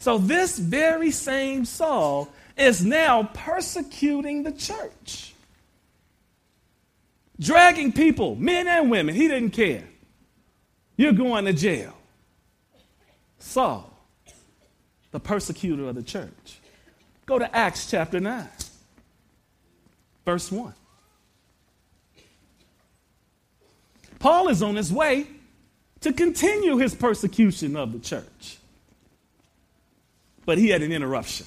So 0.00 0.16
this 0.16 0.58
very 0.58 1.10
same 1.10 1.66
Saul 1.66 2.28
is 2.56 2.84
now 2.84 3.30
persecuting 3.34 4.42
the 4.42 4.52
church. 4.52 5.34
Dragging 7.38 7.92
people, 7.92 8.34
men 8.34 8.66
and 8.66 8.90
women, 8.90 9.14
he 9.14 9.28
didn't 9.28 9.50
care. 9.50 9.84
You're 10.96 11.12
going 11.12 11.44
to 11.44 11.52
jail. 11.52 11.94
Saul, 13.38 13.90
the 15.10 15.20
persecutor 15.20 15.88
of 15.88 15.94
the 15.94 16.02
church. 16.02 16.60
Go 17.26 17.38
to 17.38 17.54
Acts 17.54 17.90
chapter 17.90 18.20
9, 18.20 18.48
verse 20.24 20.50
1. 20.50 20.74
Paul 24.18 24.48
is 24.48 24.62
on 24.62 24.76
his 24.76 24.90
way 24.90 25.26
to 26.00 26.12
continue 26.12 26.78
his 26.78 26.94
persecution 26.94 27.76
of 27.76 27.92
the 27.92 27.98
church. 27.98 28.59
But 30.50 30.58
he 30.58 30.70
had 30.70 30.82
an 30.82 30.90
interruption. 30.90 31.46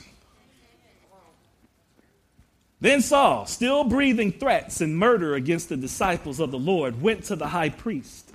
Then 2.79 3.01
Saul, 3.01 3.45
still 3.47 3.83
breathing 3.83 4.31
threats 4.31 4.79
and 4.79 4.97
murder 4.97 5.35
against 5.35 5.67
the 5.67 5.75
disciples 5.75 6.39
of 6.39 6.51
the 6.51 6.57
Lord, 6.57 7.01
went 7.01 7.25
to 7.25 7.35
the 7.35 7.49
high 7.49 7.67
priest 7.67 8.31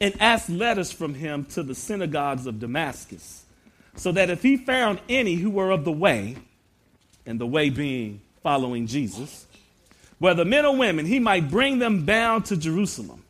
and 0.00 0.20
asked 0.20 0.50
letters 0.50 0.90
from 0.90 1.14
him 1.14 1.44
to 1.50 1.62
the 1.62 1.76
synagogues 1.76 2.48
of 2.48 2.58
Damascus, 2.58 3.44
so 3.94 4.10
that 4.10 4.30
if 4.30 4.42
he 4.42 4.56
found 4.56 4.98
any 5.08 5.36
who 5.36 5.48
were 5.48 5.70
of 5.70 5.84
the 5.84 5.92
way, 5.92 6.34
and 7.24 7.40
the 7.40 7.46
way 7.46 7.70
being 7.70 8.20
following 8.42 8.88
Jesus, 8.88 9.46
whether 10.18 10.44
men 10.44 10.66
or 10.66 10.76
women, 10.76 11.06
he 11.06 11.20
might 11.20 11.48
bring 11.48 11.78
them 11.78 12.04
bound 12.04 12.46
to 12.46 12.56
Jerusalem. 12.56 13.22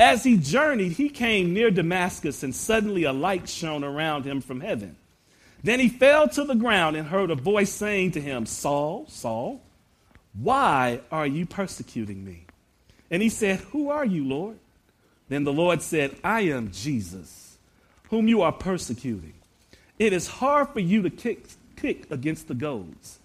As 0.00 0.24
he 0.24 0.36
journeyed, 0.36 0.94
he 0.94 1.08
came 1.08 1.54
near 1.54 1.70
Damascus, 1.70 2.42
and 2.42 2.52
suddenly 2.52 3.04
a 3.04 3.12
light 3.12 3.48
shone 3.48 3.84
around 3.84 4.24
him 4.24 4.40
from 4.40 4.62
heaven. 4.62 4.96
Then 5.62 5.80
he 5.80 5.88
fell 5.88 6.28
to 6.28 6.44
the 6.44 6.54
ground 6.54 6.96
and 6.96 7.08
heard 7.08 7.30
a 7.30 7.34
voice 7.34 7.72
saying 7.72 8.12
to 8.12 8.20
him, 8.20 8.46
Saul, 8.46 9.06
Saul, 9.08 9.60
why 10.34 11.00
are 11.10 11.26
you 11.26 11.46
persecuting 11.46 12.24
me? 12.24 12.46
And 13.10 13.22
he 13.22 13.28
said, 13.28 13.60
Who 13.72 13.88
are 13.90 14.04
you, 14.04 14.24
Lord? 14.24 14.58
Then 15.28 15.44
the 15.44 15.52
Lord 15.52 15.82
said, 15.82 16.16
I 16.22 16.42
am 16.42 16.70
Jesus, 16.70 17.58
whom 18.10 18.28
you 18.28 18.42
are 18.42 18.52
persecuting. 18.52 19.34
It 19.98 20.12
is 20.12 20.26
hard 20.26 20.68
for 20.68 20.80
you 20.80 21.02
to 21.02 21.10
kick, 21.10 21.46
kick 21.76 22.10
against 22.10 22.48
the 22.48 22.54
goads. 22.54 23.18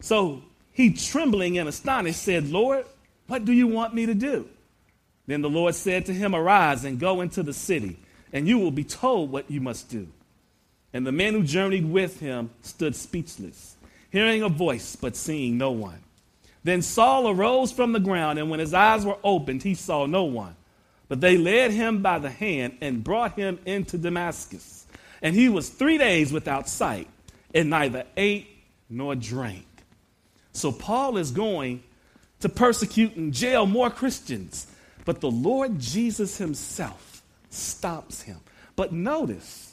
So 0.00 0.42
he, 0.72 0.92
trembling 0.92 1.58
and 1.58 1.68
astonished, 1.68 2.22
said, 2.22 2.50
Lord, 2.50 2.86
what 3.26 3.44
do 3.44 3.52
you 3.52 3.66
want 3.66 3.94
me 3.94 4.06
to 4.06 4.14
do? 4.14 4.48
Then 5.26 5.42
the 5.42 5.50
Lord 5.50 5.74
said 5.74 6.06
to 6.06 6.14
him, 6.14 6.34
Arise 6.34 6.84
and 6.84 7.00
go 7.00 7.20
into 7.20 7.42
the 7.42 7.52
city, 7.52 7.98
and 8.32 8.46
you 8.46 8.58
will 8.58 8.70
be 8.70 8.84
told 8.84 9.32
what 9.32 9.50
you 9.50 9.60
must 9.60 9.90
do. 9.90 10.06
And 10.96 11.06
the 11.06 11.12
men 11.12 11.34
who 11.34 11.42
journeyed 11.42 11.90
with 11.90 12.20
him 12.20 12.50
stood 12.62 12.96
speechless, 12.96 13.76
hearing 14.10 14.42
a 14.42 14.48
voice, 14.48 14.96
but 14.96 15.16
seeing 15.16 15.58
no 15.58 15.70
one. 15.70 16.00
Then 16.64 16.82
Saul 16.82 17.28
arose 17.28 17.70
from 17.70 17.92
the 17.92 18.00
ground, 18.00 18.38
and 18.38 18.50
when 18.50 18.60
his 18.60 18.74
eyes 18.74 19.04
were 19.04 19.18
opened, 19.22 19.62
he 19.62 19.74
saw 19.74 20.06
no 20.06 20.24
one. 20.24 20.56
But 21.08 21.20
they 21.20 21.36
led 21.36 21.70
him 21.70 22.02
by 22.02 22.18
the 22.18 22.30
hand 22.30 22.78
and 22.80 23.04
brought 23.04 23.36
him 23.36 23.60
into 23.64 23.98
Damascus. 23.98 24.86
And 25.22 25.34
he 25.34 25.48
was 25.48 25.68
three 25.68 25.98
days 25.98 26.32
without 26.32 26.68
sight, 26.68 27.08
and 27.54 27.70
neither 27.70 28.04
ate 28.16 28.48
nor 28.90 29.14
drank. 29.14 29.66
So 30.52 30.72
Paul 30.72 31.18
is 31.18 31.30
going 31.30 31.82
to 32.40 32.48
persecute 32.48 33.14
and 33.14 33.32
jail 33.32 33.66
more 33.66 33.90
Christians 33.90 34.66
but 35.06 35.20
the 35.20 35.30
Lord 35.30 35.78
Jesus 35.78 36.36
himself 36.36 37.22
stops 37.48 38.22
him. 38.22 38.40
But 38.74 38.92
notice, 38.92 39.65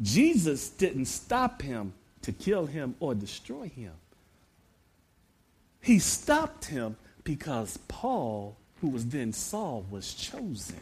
Jesus 0.00 0.68
didn't 0.68 1.06
stop 1.06 1.62
him 1.62 1.92
to 2.22 2.32
kill 2.32 2.66
him 2.66 2.94
or 3.00 3.14
destroy 3.14 3.68
him. 3.68 3.92
He 5.80 5.98
stopped 5.98 6.64
him 6.66 6.96
because 7.22 7.76
Paul, 7.88 8.56
who 8.80 8.88
was 8.88 9.06
then 9.06 9.32
Saul, 9.32 9.84
was 9.90 10.14
chosen. 10.14 10.80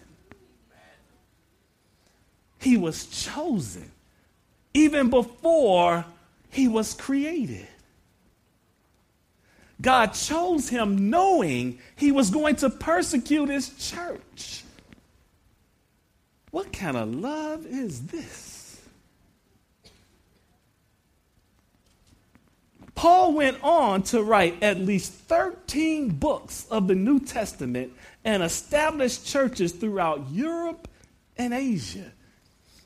He 2.58 2.76
was 2.76 3.06
chosen 3.06 3.90
even 4.72 5.10
before 5.10 6.04
he 6.50 6.68
was 6.68 6.94
created. 6.94 7.66
God 9.80 10.14
chose 10.14 10.68
him 10.68 11.10
knowing 11.10 11.80
he 11.96 12.12
was 12.12 12.30
going 12.30 12.54
to 12.56 12.70
persecute 12.70 13.48
his 13.48 13.90
church. 13.90 14.62
What 16.52 16.72
kind 16.72 16.96
of 16.96 17.12
love 17.12 17.66
is 17.66 18.06
this? 18.06 18.61
Paul 22.94 23.32
went 23.34 23.62
on 23.62 24.02
to 24.04 24.22
write 24.22 24.62
at 24.62 24.78
least 24.78 25.12
13 25.12 26.10
books 26.10 26.66
of 26.70 26.88
the 26.88 26.94
New 26.94 27.20
Testament 27.20 27.92
and 28.24 28.42
establish 28.42 29.22
churches 29.24 29.72
throughout 29.72 30.30
Europe 30.30 30.88
and 31.36 31.54
Asia. 31.54 32.12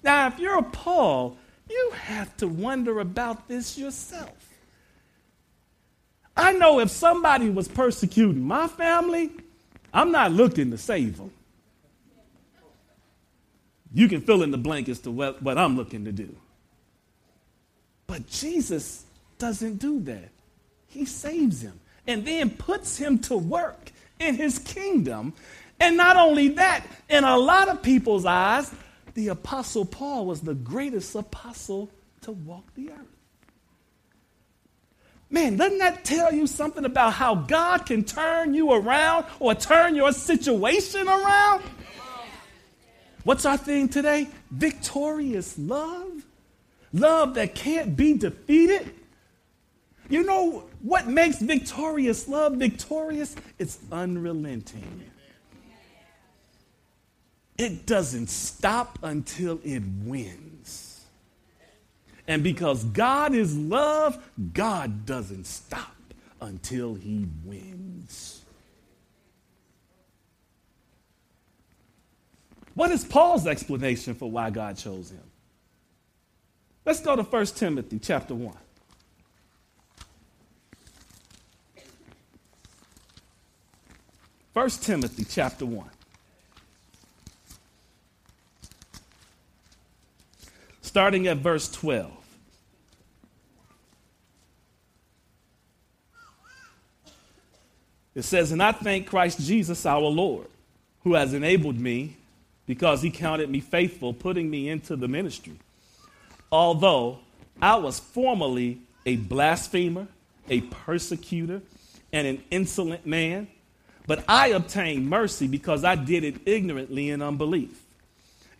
Now, 0.02 0.28
if 0.28 0.38
you're 0.38 0.58
a 0.58 0.62
Paul, 0.62 1.36
you 1.68 1.92
have 1.94 2.36
to 2.38 2.46
wonder 2.46 3.00
about 3.00 3.48
this 3.48 3.76
yourself. 3.76 4.30
I 6.36 6.52
know 6.52 6.80
if 6.80 6.90
somebody 6.90 7.50
was 7.50 7.66
persecuting 7.66 8.42
my 8.42 8.68
family, 8.68 9.30
I'm 9.92 10.12
not 10.12 10.32
looking 10.32 10.70
to 10.70 10.78
save 10.78 11.16
them. 11.16 11.32
You 13.92 14.08
can 14.08 14.20
fill 14.20 14.42
in 14.42 14.50
the 14.50 14.58
blank 14.58 14.90
as 14.90 15.00
to 15.00 15.10
what, 15.10 15.42
what 15.42 15.56
I'm 15.56 15.76
looking 15.76 16.04
to 16.04 16.12
do. 16.12 16.36
But 18.06 18.28
Jesus 18.28 19.05
doesn't 19.38 19.76
do 19.76 20.00
that. 20.00 20.30
He 20.88 21.04
saves 21.04 21.62
him 21.62 21.80
and 22.06 22.24
then 22.24 22.50
puts 22.50 22.96
him 22.96 23.18
to 23.20 23.36
work 23.36 23.92
in 24.18 24.34
his 24.34 24.58
kingdom. 24.58 25.34
And 25.78 25.96
not 25.96 26.16
only 26.16 26.48
that, 26.48 26.84
in 27.08 27.24
a 27.24 27.36
lot 27.36 27.68
of 27.68 27.82
people's 27.82 28.24
eyes, 28.24 28.72
the 29.14 29.28
Apostle 29.28 29.84
Paul 29.84 30.26
was 30.26 30.40
the 30.40 30.54
greatest 30.54 31.14
apostle 31.14 31.90
to 32.22 32.32
walk 32.32 32.64
the 32.74 32.90
earth. 32.90 33.16
Man, 35.28 35.56
doesn't 35.56 35.78
that 35.78 36.04
tell 36.04 36.32
you 36.32 36.46
something 36.46 36.84
about 36.84 37.12
how 37.14 37.34
God 37.34 37.84
can 37.84 38.04
turn 38.04 38.54
you 38.54 38.72
around 38.72 39.26
or 39.40 39.54
turn 39.54 39.96
your 39.96 40.12
situation 40.12 41.08
around? 41.08 41.62
What's 43.24 43.44
our 43.44 43.56
theme 43.56 43.88
today? 43.88 44.28
Victorious 44.52 45.58
love. 45.58 46.24
Love 46.92 47.34
that 47.34 47.56
can't 47.56 47.96
be 47.96 48.16
defeated. 48.16 48.94
You 50.08 50.24
know 50.24 50.64
what 50.80 51.06
makes 51.06 51.38
victorious 51.38 52.28
love 52.28 52.54
victorious? 52.54 53.34
It's 53.58 53.78
unrelenting. 53.90 55.10
It 57.58 57.86
doesn't 57.86 58.28
stop 58.28 58.98
until 59.02 59.60
it 59.64 59.82
wins. 60.04 61.04
And 62.28 62.42
because 62.42 62.84
God 62.84 63.34
is 63.34 63.56
love, 63.56 64.22
God 64.52 65.06
doesn't 65.06 65.46
stop 65.46 65.96
until 66.40 66.94
he 66.94 67.26
wins. 67.44 68.42
What 72.74 72.90
is 72.90 73.04
Paul's 73.04 73.46
explanation 73.46 74.14
for 74.14 74.30
why 74.30 74.50
God 74.50 74.76
chose 74.76 75.10
him? 75.10 75.22
Let's 76.84 77.00
go 77.00 77.16
to 77.16 77.22
1 77.22 77.46
Timothy 77.46 77.98
chapter 77.98 78.34
1. 78.34 78.54
First 84.56 84.84
Timothy 84.84 85.26
chapter 85.28 85.66
1. 85.66 85.86
starting 90.80 91.26
at 91.26 91.36
verse 91.36 91.70
12. 91.72 92.10
It 98.14 98.22
says, 98.22 98.50
And 98.50 98.62
I 98.62 98.72
thank 98.72 99.06
Christ 99.06 99.40
Jesus 99.40 99.84
our 99.84 100.00
Lord, 100.00 100.46
who 101.04 101.12
has 101.12 101.34
enabled 101.34 101.78
me, 101.78 102.16
because 102.64 103.02
he 103.02 103.10
counted 103.10 103.50
me 103.50 103.60
faithful, 103.60 104.14
putting 104.14 104.48
me 104.48 104.70
into 104.70 104.96
the 104.96 105.06
ministry. 105.06 105.58
Although 106.50 107.18
I 107.60 107.74
was 107.74 108.00
formerly 108.00 108.78
a 109.04 109.16
blasphemer, 109.16 110.08
a 110.48 110.62
persecutor, 110.62 111.60
and 112.10 112.26
an 112.26 112.42
insolent 112.50 113.04
man, 113.04 113.48
but 114.06 114.24
I 114.28 114.48
obtained 114.48 115.08
mercy 115.08 115.46
because 115.46 115.84
I 115.84 115.94
did 115.96 116.24
it 116.24 116.46
ignorantly 116.46 117.10
in 117.10 117.22
unbelief. 117.22 117.82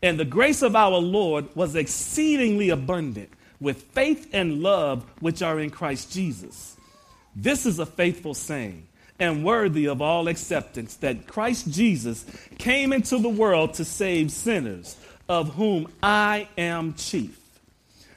And 0.02 0.18
the 0.18 0.24
grace 0.24 0.62
of 0.62 0.76
our 0.76 0.98
Lord 0.98 1.46
was 1.54 1.74
exceedingly 1.74 2.70
abundant 2.70 3.30
with 3.60 3.82
faith 3.82 4.28
and 4.32 4.62
love 4.62 5.04
which 5.20 5.42
are 5.42 5.58
in 5.58 5.70
Christ 5.70 6.12
Jesus. 6.12 6.76
This 7.34 7.66
is 7.66 7.78
a 7.78 7.86
faithful 7.86 8.34
saying, 8.34 8.86
and 9.18 9.44
worthy 9.44 9.86
of 9.86 10.02
all 10.02 10.28
acceptance 10.28 10.96
that 10.96 11.26
Christ 11.26 11.70
Jesus 11.70 12.24
came 12.58 12.92
into 12.92 13.18
the 13.18 13.28
world 13.28 13.74
to 13.74 13.84
save 13.84 14.30
sinners, 14.30 14.96
of 15.28 15.54
whom 15.54 15.90
I 16.02 16.48
am 16.56 16.94
chief. 16.94 17.38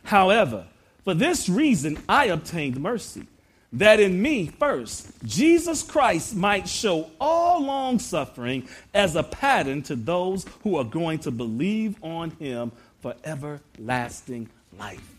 However, 0.03 0.65
for 1.03 1.13
this 1.13 1.49
reason 1.49 1.97
I 2.07 2.25
obtained 2.25 2.79
mercy, 2.79 3.25
that 3.71 3.99
in 3.99 4.19
me 4.21 4.47
first 4.47 5.11
Jesus 5.23 5.83
Christ 5.83 6.35
might 6.35 6.67
show 6.67 7.09
all 7.21 7.63
long 7.63 7.99
suffering 7.99 8.67
as 8.93 9.15
a 9.15 9.23
pattern 9.23 9.83
to 9.83 9.95
those 9.95 10.45
who 10.63 10.77
are 10.77 10.83
going 10.83 11.19
to 11.19 11.31
believe 11.31 12.03
on 12.03 12.31
him 12.31 12.71
for 13.01 13.15
everlasting 13.23 14.49
life. 14.77 15.15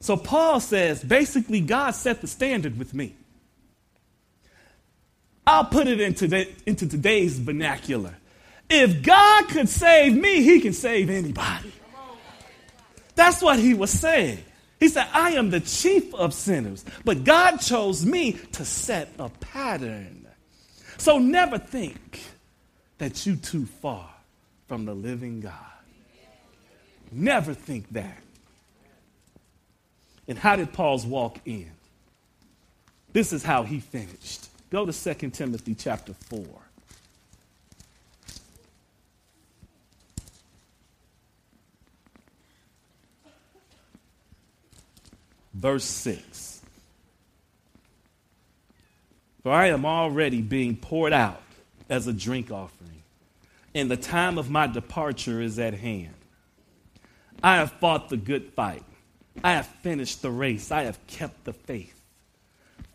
So 0.00 0.16
Paul 0.16 0.60
says 0.60 1.02
basically, 1.02 1.60
God 1.60 1.92
set 1.92 2.20
the 2.20 2.26
standard 2.26 2.78
with 2.78 2.94
me. 2.94 3.14
I'll 5.46 5.64
put 5.64 5.86
it 5.86 6.00
into, 6.00 6.26
the, 6.26 6.48
into 6.66 6.88
today's 6.88 7.38
vernacular. 7.38 8.14
If 8.68 9.02
God 9.02 9.48
could 9.48 9.68
save 9.68 10.16
me, 10.16 10.42
he 10.42 10.60
can 10.60 10.72
save 10.72 11.08
anybody. 11.08 11.72
That's 13.14 13.40
what 13.40 13.58
he 13.58 13.72
was 13.72 13.90
saying. 13.90 14.42
He 14.78 14.88
said, 14.88 15.06
I 15.12 15.32
am 15.32 15.50
the 15.50 15.60
chief 15.60 16.14
of 16.14 16.34
sinners, 16.34 16.84
but 17.04 17.24
God 17.24 17.58
chose 17.58 18.04
me 18.04 18.32
to 18.52 18.64
set 18.64 19.08
a 19.18 19.28
pattern. 19.28 20.26
So 20.98 21.18
never 21.18 21.58
think 21.58 22.20
that 22.98 23.26
you're 23.26 23.36
too 23.36 23.66
far 23.66 24.10
from 24.68 24.84
the 24.84 24.94
living 24.94 25.40
God. 25.40 25.52
Never 27.12 27.54
think 27.54 27.90
that. 27.92 28.22
And 30.28 30.38
how 30.38 30.56
did 30.56 30.72
Paul's 30.72 31.06
walk 31.06 31.38
end? 31.46 31.70
This 33.12 33.32
is 33.32 33.42
how 33.42 33.62
he 33.62 33.80
finished. 33.80 34.48
Go 34.70 34.84
to 34.84 34.92
2 34.92 35.30
Timothy 35.30 35.74
chapter 35.74 36.12
4. 36.12 36.44
Verse 45.56 45.84
6. 45.84 46.60
For 49.42 49.52
I 49.52 49.68
am 49.68 49.86
already 49.86 50.42
being 50.42 50.76
poured 50.76 51.14
out 51.14 51.40
as 51.88 52.06
a 52.06 52.12
drink 52.12 52.50
offering, 52.50 53.02
and 53.74 53.90
the 53.90 53.96
time 53.96 54.36
of 54.36 54.50
my 54.50 54.66
departure 54.66 55.40
is 55.40 55.58
at 55.58 55.72
hand. 55.72 56.14
I 57.42 57.56
have 57.56 57.72
fought 57.72 58.10
the 58.10 58.18
good 58.18 58.52
fight. 58.52 58.82
I 59.42 59.52
have 59.52 59.66
finished 59.66 60.20
the 60.20 60.30
race. 60.30 60.70
I 60.70 60.82
have 60.82 60.98
kept 61.06 61.44
the 61.44 61.54
faith. 61.54 61.94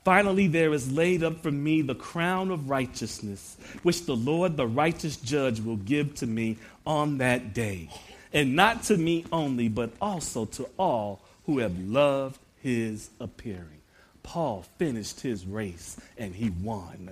Finally, 0.03 0.47
there 0.47 0.73
is 0.73 0.91
laid 0.91 1.23
up 1.23 1.41
for 1.41 1.51
me 1.51 1.81
the 1.81 1.95
crown 1.95 2.51
of 2.51 2.69
righteousness, 2.69 3.57
which 3.81 4.05
the 4.05 4.15
Lord, 4.15 4.55
the 4.57 4.67
righteous 4.67 5.17
judge, 5.17 5.61
will 5.61 5.77
give 5.77 6.13
to 6.15 6.27
me 6.27 6.57
on 6.85 7.19
that 7.19 7.55
day. 7.55 7.89
And 8.33 8.55
not 8.55 8.83
to 8.83 8.97
me 8.97 9.25
only, 9.31 9.67
but 9.67 9.91
also 9.99 10.45
to 10.45 10.69
all 10.77 11.21
who 11.45 11.59
have 11.59 11.77
loved 11.79 12.39
his 12.61 13.09
appearing. 13.19 13.81
Paul 14.23 14.65
finished 14.77 15.21
his 15.21 15.45
race 15.45 15.97
and 16.17 16.33
he 16.33 16.49
won. 16.49 17.11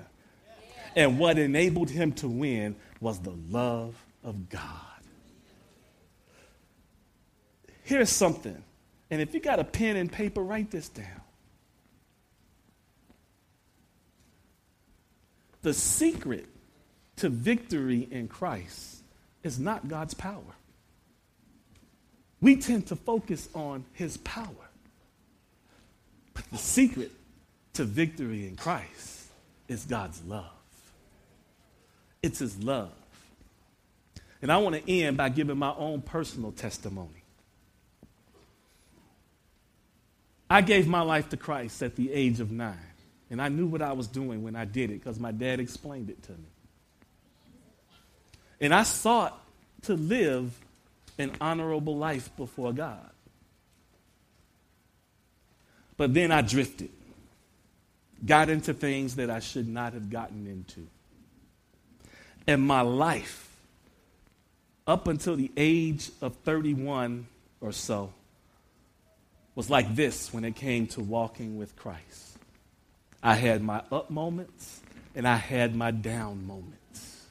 And 0.96 1.20
what 1.20 1.38
enabled 1.38 1.90
him 1.90 2.14
to 2.14 2.28
win 2.28 2.76
was 3.00 3.20
the 3.20 3.36
love 3.50 3.96
of 4.24 4.50
God. 4.50 4.64
Here's 7.84 8.10
something, 8.12 8.64
and 9.10 9.22
if 9.22 9.34
you 9.34 9.40
got 9.40 9.60
a 9.60 9.64
pen 9.64 9.96
and 9.96 10.12
paper, 10.12 10.44
write 10.44 10.70
this 10.70 10.90
down. 10.90 11.22
The 15.64 15.74
secret 15.74 16.46
to 17.18 17.30
victory 17.30 18.08
in 18.12 18.28
Christ 18.28 19.02
is 19.44 19.60
not 19.60 19.88
God's 19.88 20.14
power. 20.14 20.56
We 22.42 22.58
tend 22.58 22.88
to 22.88 22.96
focus 22.96 23.50
on 23.54 23.86
his 23.94 24.18
power. 24.18 24.69
But 26.40 26.52
the 26.52 26.58
secret 26.58 27.12
to 27.74 27.84
victory 27.84 28.48
in 28.48 28.56
Christ 28.56 29.28
is 29.68 29.86
God's 29.86 30.24
love. 30.24 30.52
It's 32.22 32.40
his 32.40 32.62
love. 32.62 32.92
And 34.42 34.52
I 34.52 34.58
want 34.58 34.76
to 34.76 34.92
end 34.92 35.18
by 35.18 35.30
giving 35.30 35.58
my 35.58 35.74
own 35.76 36.02
personal 36.02 36.52
testimony. 36.52 37.24
I 40.50 40.62
gave 40.62 40.88
my 40.88 41.02
life 41.02 41.30
to 41.30 41.38
Christ 41.38 41.84
at 41.84 41.96
the 41.96 42.12
age 42.12 42.40
of 42.40 42.52
nine, 42.52 42.78
and 43.30 43.42
I 43.42 43.50
knew 43.50 43.68
what 43.68 43.82
I 43.84 43.94
was 43.94 44.08
doing 44.08 44.42
when 44.42 44.56
I 44.56 44.66
did 44.66 44.90
it 44.90 44.96
because 44.96 45.20
my 45.20 45.32
dad 45.32 45.60
explained 45.60 46.10
it 46.10 46.24
to 46.24 46.32
me. 46.32 46.50
And 48.60 48.74
I 48.74 48.84
sought 48.84 49.40
to 49.84 49.94
live 49.94 50.58
an 51.20 51.34
honorable 51.40 51.98
life 51.98 52.36
before 52.36 52.74
God. 52.74 53.10
But 56.00 56.14
then 56.14 56.32
I 56.32 56.42
drifted, 56.42 56.92
got 58.26 58.50
into 58.50 58.74
things 58.74 59.18
that 59.18 59.30
I 59.30 59.42
should 59.42 59.68
not 59.68 59.92
have 59.92 60.10
gotten 60.10 60.48
into. 60.48 60.88
And 62.48 62.62
my 62.62 62.80
life, 62.80 63.54
up 64.88 65.10
until 65.10 65.36
the 65.36 65.52
age 65.58 66.10
of 66.22 66.38
31 66.46 67.28
or 67.60 67.74
so, 67.74 68.14
was 69.56 69.70
like 69.70 69.94
this 69.94 70.34
when 70.34 70.46
it 70.46 70.56
came 70.56 70.88
to 70.88 71.02
walking 71.02 71.58
with 71.58 71.76
Christ. 71.76 72.38
I 73.22 73.36
had 73.36 73.62
my 73.62 73.84
up 73.92 74.10
moments 74.10 74.80
and 75.16 75.28
I 75.28 75.36
had 75.36 75.76
my 75.76 75.92
down 75.92 76.48
moments. 76.48 77.26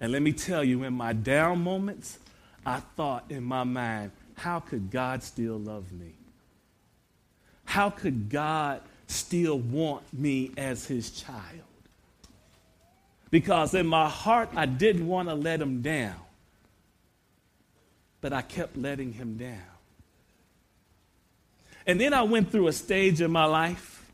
And 0.00 0.12
let 0.12 0.22
me 0.22 0.32
tell 0.32 0.64
you, 0.64 0.82
in 0.84 0.94
my 0.94 1.12
down 1.12 1.62
moments, 1.62 2.18
I 2.64 2.80
thought 2.96 3.26
in 3.28 3.44
my 3.44 3.64
mind, 3.64 4.12
how 4.34 4.60
could 4.60 4.90
God 4.90 5.22
still 5.22 5.58
love 5.58 5.92
me? 5.92 6.14
How 7.74 7.90
could 7.90 8.30
God 8.30 8.82
still 9.08 9.58
want 9.58 10.04
me 10.12 10.52
as 10.56 10.86
his 10.86 11.10
child? 11.10 11.64
Because 13.32 13.74
in 13.74 13.84
my 13.88 14.08
heart, 14.08 14.50
I 14.54 14.64
didn't 14.64 15.08
want 15.08 15.28
to 15.28 15.34
let 15.34 15.60
him 15.60 15.82
down, 15.82 16.14
but 18.20 18.32
I 18.32 18.42
kept 18.42 18.76
letting 18.76 19.12
him 19.12 19.36
down. 19.38 19.58
And 21.84 22.00
then 22.00 22.14
I 22.14 22.22
went 22.22 22.52
through 22.52 22.68
a 22.68 22.72
stage 22.72 23.20
in 23.20 23.32
my 23.32 23.46
life, 23.46 24.08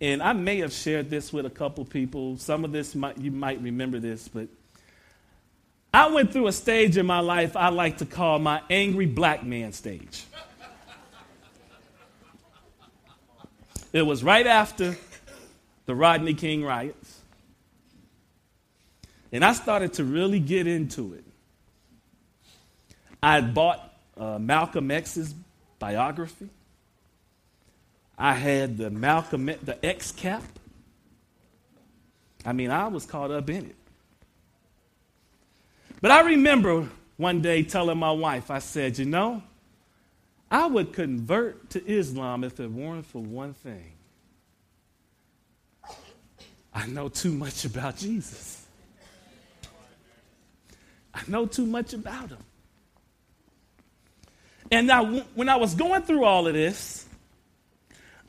and 0.00 0.22
I 0.22 0.32
may 0.32 0.60
have 0.60 0.72
shared 0.72 1.10
this 1.10 1.30
with 1.30 1.44
a 1.44 1.50
couple 1.50 1.84
people. 1.84 2.38
Some 2.38 2.64
of 2.64 2.72
this 2.72 2.94
might, 2.94 3.18
you 3.18 3.30
might 3.30 3.60
remember 3.60 3.98
this, 3.98 4.28
but 4.28 4.48
I 5.92 6.08
went 6.08 6.32
through 6.32 6.46
a 6.46 6.52
stage 6.52 6.96
in 6.96 7.04
my 7.04 7.20
life 7.20 7.54
I 7.54 7.68
like 7.68 7.98
to 7.98 8.06
call 8.06 8.38
my 8.38 8.62
angry 8.70 9.04
black 9.04 9.44
man 9.44 9.74
stage. 9.74 10.24
It 13.92 14.02
was 14.02 14.22
right 14.22 14.46
after 14.46 14.96
the 15.86 15.94
Rodney 15.94 16.34
King 16.34 16.62
riots. 16.64 17.20
And 19.32 19.44
I 19.44 19.52
started 19.52 19.94
to 19.94 20.04
really 20.04 20.40
get 20.40 20.66
into 20.66 21.14
it. 21.14 21.24
I 23.22 23.34
had 23.34 23.54
bought 23.54 23.92
uh, 24.16 24.38
Malcolm 24.38 24.90
X's 24.90 25.34
biography. 25.78 26.48
I 28.16 28.34
had 28.34 28.78
the 28.78 28.90
Malcolm, 28.90 29.46
the 29.46 29.78
X 29.84 30.12
cap. 30.12 30.42
I 32.44 32.52
mean, 32.52 32.70
I 32.70 32.88
was 32.88 33.06
caught 33.06 33.30
up 33.30 33.48
in 33.50 33.66
it. 33.66 33.76
But 36.00 36.10
I 36.10 36.22
remember 36.22 36.88
one 37.16 37.40
day 37.40 37.62
telling 37.62 37.98
my 37.98 38.12
wife, 38.12 38.50
I 38.50 38.60
said, 38.60 38.98
you 38.98 39.04
know, 39.04 39.42
I 40.50 40.66
would 40.66 40.92
convert 40.92 41.70
to 41.70 41.86
Islam 41.86 42.44
if 42.44 42.58
it 42.58 42.70
weren't 42.70 43.06
for 43.06 43.22
one 43.22 43.54
thing. 43.54 43.92
I 46.72 46.86
know 46.86 47.08
too 47.08 47.32
much 47.32 47.64
about 47.64 47.96
Jesus. 47.96 48.66
I 51.12 51.20
know 51.26 51.46
too 51.46 51.66
much 51.66 51.92
about 51.92 52.30
him. 52.30 52.38
And 54.70 54.86
now, 54.86 55.04
when 55.34 55.48
I 55.48 55.56
was 55.56 55.74
going 55.74 56.02
through 56.02 56.24
all 56.24 56.46
of 56.46 56.54
this, 56.54 57.06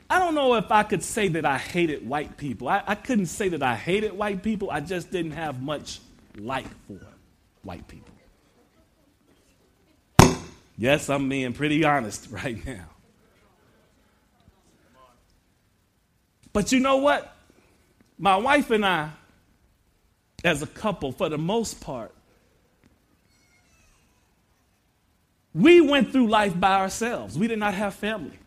I 0.08 0.18
don't 0.18 0.34
know 0.34 0.54
if 0.54 0.72
I 0.72 0.82
could 0.82 1.02
say 1.04 1.28
that 1.28 1.44
I 1.44 1.58
hated 1.58 2.06
white 2.06 2.36
people. 2.36 2.68
I, 2.68 2.82
I 2.86 2.94
couldn't 2.96 3.26
say 3.26 3.50
that 3.50 3.62
I 3.62 3.76
hated 3.76 4.12
white 4.12 4.42
people. 4.42 4.70
I 4.70 4.80
just 4.80 5.10
didn't 5.10 5.32
have 5.32 5.62
much 5.62 6.00
like 6.36 6.66
for 6.86 6.98
white 7.62 7.86
people. 7.86 8.12
Yes, 10.80 11.10
I'm 11.10 11.28
being 11.28 11.52
pretty 11.52 11.84
honest 11.84 12.28
right 12.30 12.64
now. 12.64 12.86
But 16.54 16.72
you 16.72 16.80
know 16.80 16.96
what? 16.96 17.36
My 18.18 18.36
wife 18.36 18.70
and 18.70 18.84
I, 18.84 19.10
as 20.42 20.62
a 20.62 20.66
couple, 20.66 21.12
for 21.12 21.28
the 21.28 21.36
most 21.36 21.82
part, 21.82 22.14
we 25.54 25.82
went 25.82 26.12
through 26.12 26.28
life 26.28 26.58
by 26.58 26.80
ourselves. 26.80 27.36
We 27.36 27.46
did 27.46 27.58
not 27.58 27.74
have 27.74 27.94
family 27.94 28.38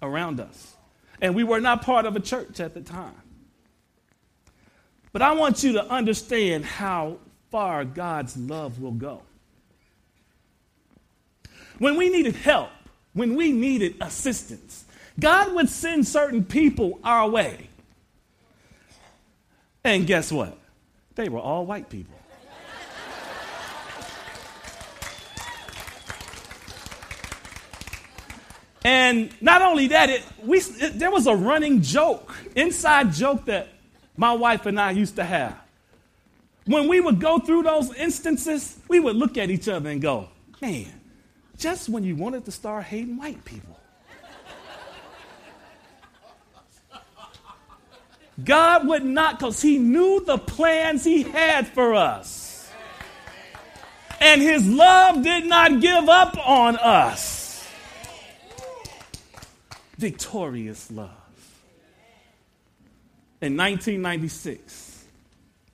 around 0.00 0.38
us. 0.38 0.76
And 1.20 1.34
we 1.34 1.42
were 1.42 1.60
not 1.60 1.82
part 1.82 2.06
of 2.06 2.14
a 2.14 2.20
church 2.20 2.60
at 2.60 2.72
the 2.72 2.82
time. 2.82 3.20
But 5.12 5.22
I 5.22 5.32
want 5.32 5.64
you 5.64 5.72
to 5.72 5.84
understand 5.90 6.64
how 6.64 7.18
far 7.50 7.84
God's 7.84 8.36
love 8.36 8.80
will 8.80 8.92
go. 8.92 9.22
When 11.78 11.96
we 11.96 12.08
needed 12.08 12.36
help, 12.36 12.70
when 13.12 13.34
we 13.34 13.52
needed 13.52 13.96
assistance, 14.00 14.84
God 15.18 15.54
would 15.54 15.68
send 15.68 16.06
certain 16.06 16.44
people 16.44 17.00
our 17.02 17.28
way. 17.28 17.68
And 19.84 20.06
guess 20.06 20.30
what? 20.30 20.56
They 21.14 21.28
were 21.28 21.40
all 21.40 21.66
white 21.66 21.88
people. 21.88 22.14
And 28.84 29.30
not 29.42 29.60
only 29.60 29.88
that, 29.88 30.08
it, 30.08 30.24
we, 30.42 30.58
it, 30.60 30.98
there 30.98 31.10
was 31.10 31.26
a 31.26 31.34
running 31.34 31.82
joke, 31.82 32.34
inside 32.54 33.12
joke 33.12 33.44
that 33.46 33.68
my 34.16 34.32
wife 34.32 34.66
and 34.66 34.80
I 34.80 34.92
used 34.92 35.16
to 35.16 35.24
have. 35.24 35.58
When 36.64 36.88
we 36.88 37.00
would 37.00 37.20
go 37.20 37.38
through 37.38 37.64
those 37.64 37.92
instances, 37.94 38.78
we 38.88 39.00
would 39.00 39.16
look 39.16 39.36
at 39.36 39.50
each 39.50 39.68
other 39.68 39.90
and 39.90 40.00
go, 40.00 40.28
man, 40.62 40.97
just 41.58 41.88
when 41.88 42.04
you 42.04 42.16
wanted 42.16 42.44
to 42.44 42.52
start 42.52 42.84
hating 42.84 43.16
white 43.18 43.44
people. 43.44 43.78
God 48.44 48.86
would 48.86 49.04
not, 49.04 49.38
because 49.38 49.60
He 49.60 49.78
knew 49.78 50.24
the 50.24 50.38
plans 50.38 51.02
He 51.02 51.24
had 51.24 51.66
for 51.66 51.94
us. 51.94 52.70
And 54.20 54.40
His 54.40 54.66
love 54.66 55.22
did 55.22 55.46
not 55.46 55.80
give 55.80 56.08
up 56.08 56.36
on 56.46 56.76
us. 56.76 57.68
Victorious 59.96 60.90
love. 60.92 61.10
In 63.40 63.56
1996, 63.56 65.04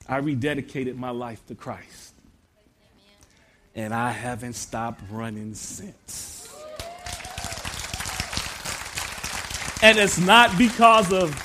I 0.07 0.19
rededicated 0.21 0.97
my 0.97 1.11
life 1.11 1.45
to 1.47 1.55
Christ. 1.55 2.14
And 3.75 3.93
I 3.93 4.11
haven't 4.11 4.53
stopped 4.53 5.01
running 5.11 5.53
since. 5.53 6.47
And 9.81 9.97
it's 9.97 10.17
not 10.17 10.57
because 10.57 11.11
of 11.11 11.35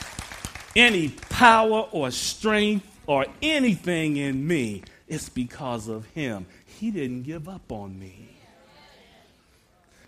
any 0.76 1.09
power 1.28 1.89
or 1.91 2.11
strength 2.11 2.87
or 3.07 3.26
anything 3.43 4.16
in 4.16 4.47
me. 4.47 4.83
It's 5.09 5.28
because 5.28 5.89
of 5.89 6.07
Him. 6.07 6.47
He 6.64 6.91
didn't 6.91 7.24
give 7.24 7.49
up 7.49 7.72
on 7.72 7.99
me. 7.99 8.28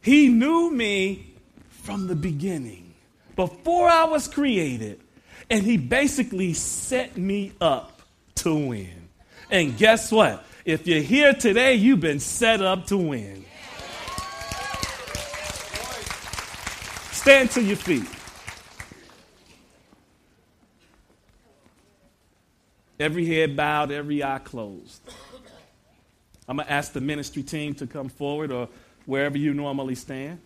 He 0.01 0.29
knew 0.29 0.71
me 0.71 1.35
from 1.69 2.07
the 2.07 2.15
beginning, 2.15 2.95
before 3.35 3.89
I 3.89 4.05
was 4.05 4.29
created. 4.29 5.01
And 5.51 5.65
He 5.65 5.77
basically 5.77 6.55
set 6.55 7.17
me 7.17 7.53
up 7.61 8.01
to 8.37 8.55
win. 8.55 9.09
And 9.51 9.77
guess 9.77 10.13
what? 10.13 10.45
If 10.65 10.87
you're 10.87 11.03
here 11.03 11.35
today, 11.35 11.75
you've 11.75 12.01
been 12.01 12.21
set 12.21 12.63
up 12.63 12.87
to 12.87 12.97
win. 12.97 13.45
Stand 17.11 17.51
to 17.53 17.63
your 17.63 17.77
feet. 17.77 18.07
Every 23.01 23.27
head 23.27 23.57
bowed, 23.57 23.91
every 23.91 24.23
eye 24.23 24.39
closed. 24.39 25.03
I'm 26.49 26.57
going 26.57 26.67
to 26.67 26.73
ask 26.73 26.93
the 26.93 27.01
ministry 27.01 27.43
team 27.43 27.75
to 27.77 27.87
come 27.89 28.09
forward 28.09 28.53
or 28.53 28.69
wherever 29.07 29.37
you 29.37 29.55
normally 29.55 29.97
stand. 29.97 30.41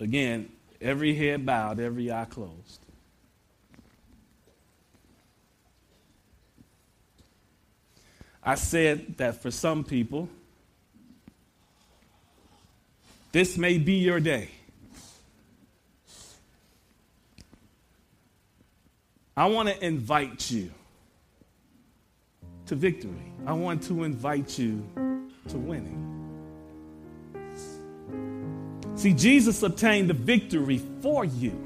Again, 0.00 0.50
every 0.80 1.14
head 1.14 1.44
bowed, 1.44 1.78
every 1.78 2.10
eye 2.10 2.24
closed. 2.24 2.80
I 8.42 8.54
said 8.54 9.18
that 9.18 9.42
for 9.42 9.50
some 9.50 9.84
people, 9.84 10.30
this 13.32 13.58
may 13.58 13.76
be 13.76 13.94
your 13.94 14.18
day. 14.18 14.48
I 19.36 19.46
want 19.46 19.68
to 19.68 19.84
invite 19.84 20.50
you 20.50 20.70
to 22.66 22.74
victory. 22.74 23.32
I 23.46 23.52
want 23.52 23.82
to 23.84 24.04
invite 24.04 24.58
you 24.58 24.86
to 25.48 25.58
winning. 25.58 26.19
See, 29.00 29.14
Jesus 29.14 29.62
obtained 29.62 30.10
the 30.10 30.14
victory 30.14 30.76
for 31.00 31.24
you. 31.24 31.58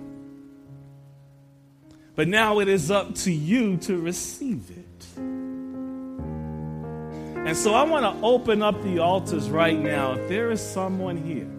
But 2.15 2.29
now 2.29 2.61
it 2.61 2.69
is 2.69 2.93
up 2.93 3.17
to 3.17 3.33
you 3.33 3.77
to 3.79 4.01
receive 4.01 4.71
it. 4.71 5.19
And 7.45 7.57
so 7.57 7.75
I 7.75 7.83
want 7.83 8.05
to 8.05 8.25
open 8.25 8.63
up 8.63 8.81
the 8.85 9.01
altars 9.01 9.51
right 9.51 9.77
now. 9.77 10.13
If 10.13 10.29
there 10.29 10.53
is 10.53 10.61
someone 10.61 11.17
here 11.17 11.51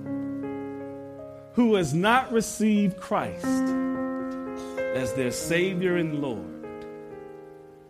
who 1.56 1.76
has 1.76 1.94
not 1.94 2.32
received 2.32 2.96
Christ 3.02 3.44
as 3.44 5.12
their 5.16 5.32
Savior 5.32 5.98
and 5.98 6.22
Lord, 6.22 6.66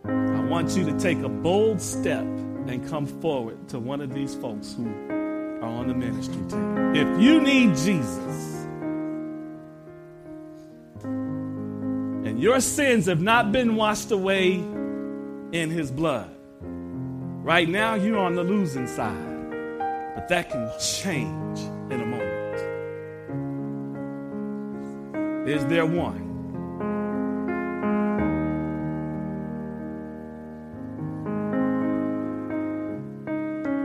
I 0.04 0.40
want 0.40 0.76
you 0.76 0.84
to 0.86 0.98
take 0.98 1.20
a 1.20 1.28
bold 1.28 1.80
step 1.80 2.24
and 2.24 2.84
come 2.88 3.06
forward 3.06 3.68
to 3.68 3.78
one 3.78 4.00
of 4.00 4.12
these 4.12 4.34
folks 4.34 4.74
who 4.74 4.92
on 5.68 5.88
the 5.88 5.94
ministry 5.94 6.42
team. 6.48 6.94
If 6.94 7.20
you 7.20 7.40
need 7.40 7.76
Jesus 7.76 8.66
and 12.24 12.40
your 12.40 12.60
sins 12.60 13.06
have 13.06 13.20
not 13.20 13.52
been 13.52 13.76
washed 13.76 14.10
away 14.10 14.54
in 14.54 15.70
His 15.70 15.90
blood, 15.90 16.30
right 16.60 17.68
now 17.68 17.94
you're 17.94 18.18
on 18.18 18.34
the 18.34 18.44
losing 18.44 18.86
side, 18.86 19.50
but 20.14 20.28
that 20.28 20.50
can 20.50 20.70
change 20.80 21.60
in 21.92 22.00
a 22.00 22.06
moment. 22.06 22.36
Is 25.48 25.64
there 25.66 25.86
one? 25.86 26.26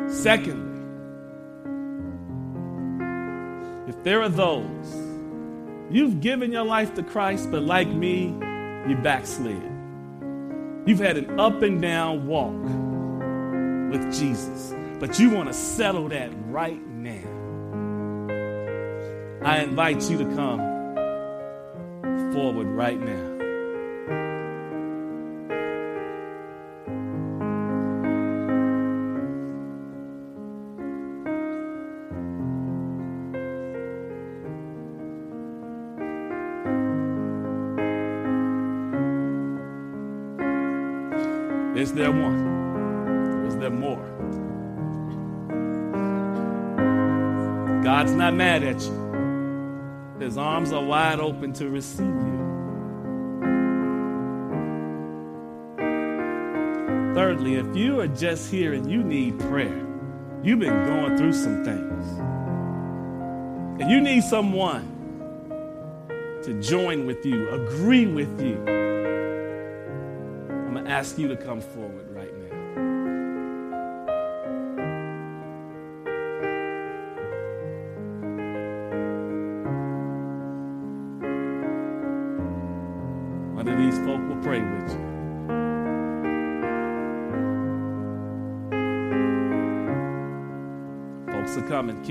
Secondly, 0.09 0.70
if 3.91 4.03
there 4.05 4.21
are 4.21 4.29
those, 4.29 4.95
you've 5.89 6.21
given 6.21 6.49
your 6.49 6.63
life 6.63 6.95
to 6.95 7.03
Christ, 7.03 7.51
but 7.51 7.61
like 7.63 7.89
me, 7.89 8.27
you 8.87 8.95
backslid. 9.03 9.61
You've 10.85 10.99
had 10.99 11.17
an 11.17 11.37
up 11.37 11.61
and 11.61 11.81
down 11.81 12.25
walk 12.25 12.53
with 13.91 14.17
Jesus, 14.17 14.73
but 14.97 15.19
you 15.19 15.29
want 15.31 15.49
to 15.49 15.53
settle 15.53 16.07
that 16.07 16.31
right 16.45 16.81
now. 16.87 17.27
I 19.43 19.59
invite 19.59 20.09
you 20.09 20.19
to 20.19 20.25
come 20.35 20.61
forward 22.31 22.67
right 22.67 22.97
now. 22.97 23.30
Not 48.31 48.37
mad 48.37 48.63
at 48.63 48.81
you. 48.81 50.25
His 50.25 50.37
arms 50.37 50.71
are 50.71 50.83
wide 50.83 51.19
open 51.19 51.53
to 51.53 51.69
receive 51.69 52.05
you. 52.05 52.39
Thirdly, 57.13 57.55
if 57.55 57.75
you 57.75 57.99
are 57.99 58.07
just 58.07 58.49
here 58.49 58.73
and 58.73 58.89
you 58.89 59.03
need 59.03 59.37
prayer, 59.39 59.85
you've 60.43 60.59
been 60.59 60.85
going 60.85 61.17
through 61.17 61.33
some 61.33 61.65
things, 61.65 62.07
and 63.81 63.91
you 63.91 63.99
need 63.99 64.23
someone 64.23 64.87
to 66.43 66.61
join 66.61 67.05
with 67.05 67.25
you, 67.25 67.49
agree 67.49 68.05
with 68.05 68.41
you, 68.41 68.57
I'm 70.49 70.73
going 70.73 70.85
to 70.85 70.91
ask 70.91 71.17
you 71.17 71.27
to 71.27 71.35
come 71.35 71.59
forward 71.59 72.09
right 72.11 72.20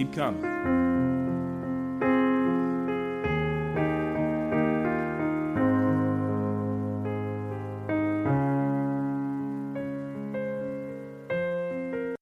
Keep 0.00 0.14
coming. 0.14 0.59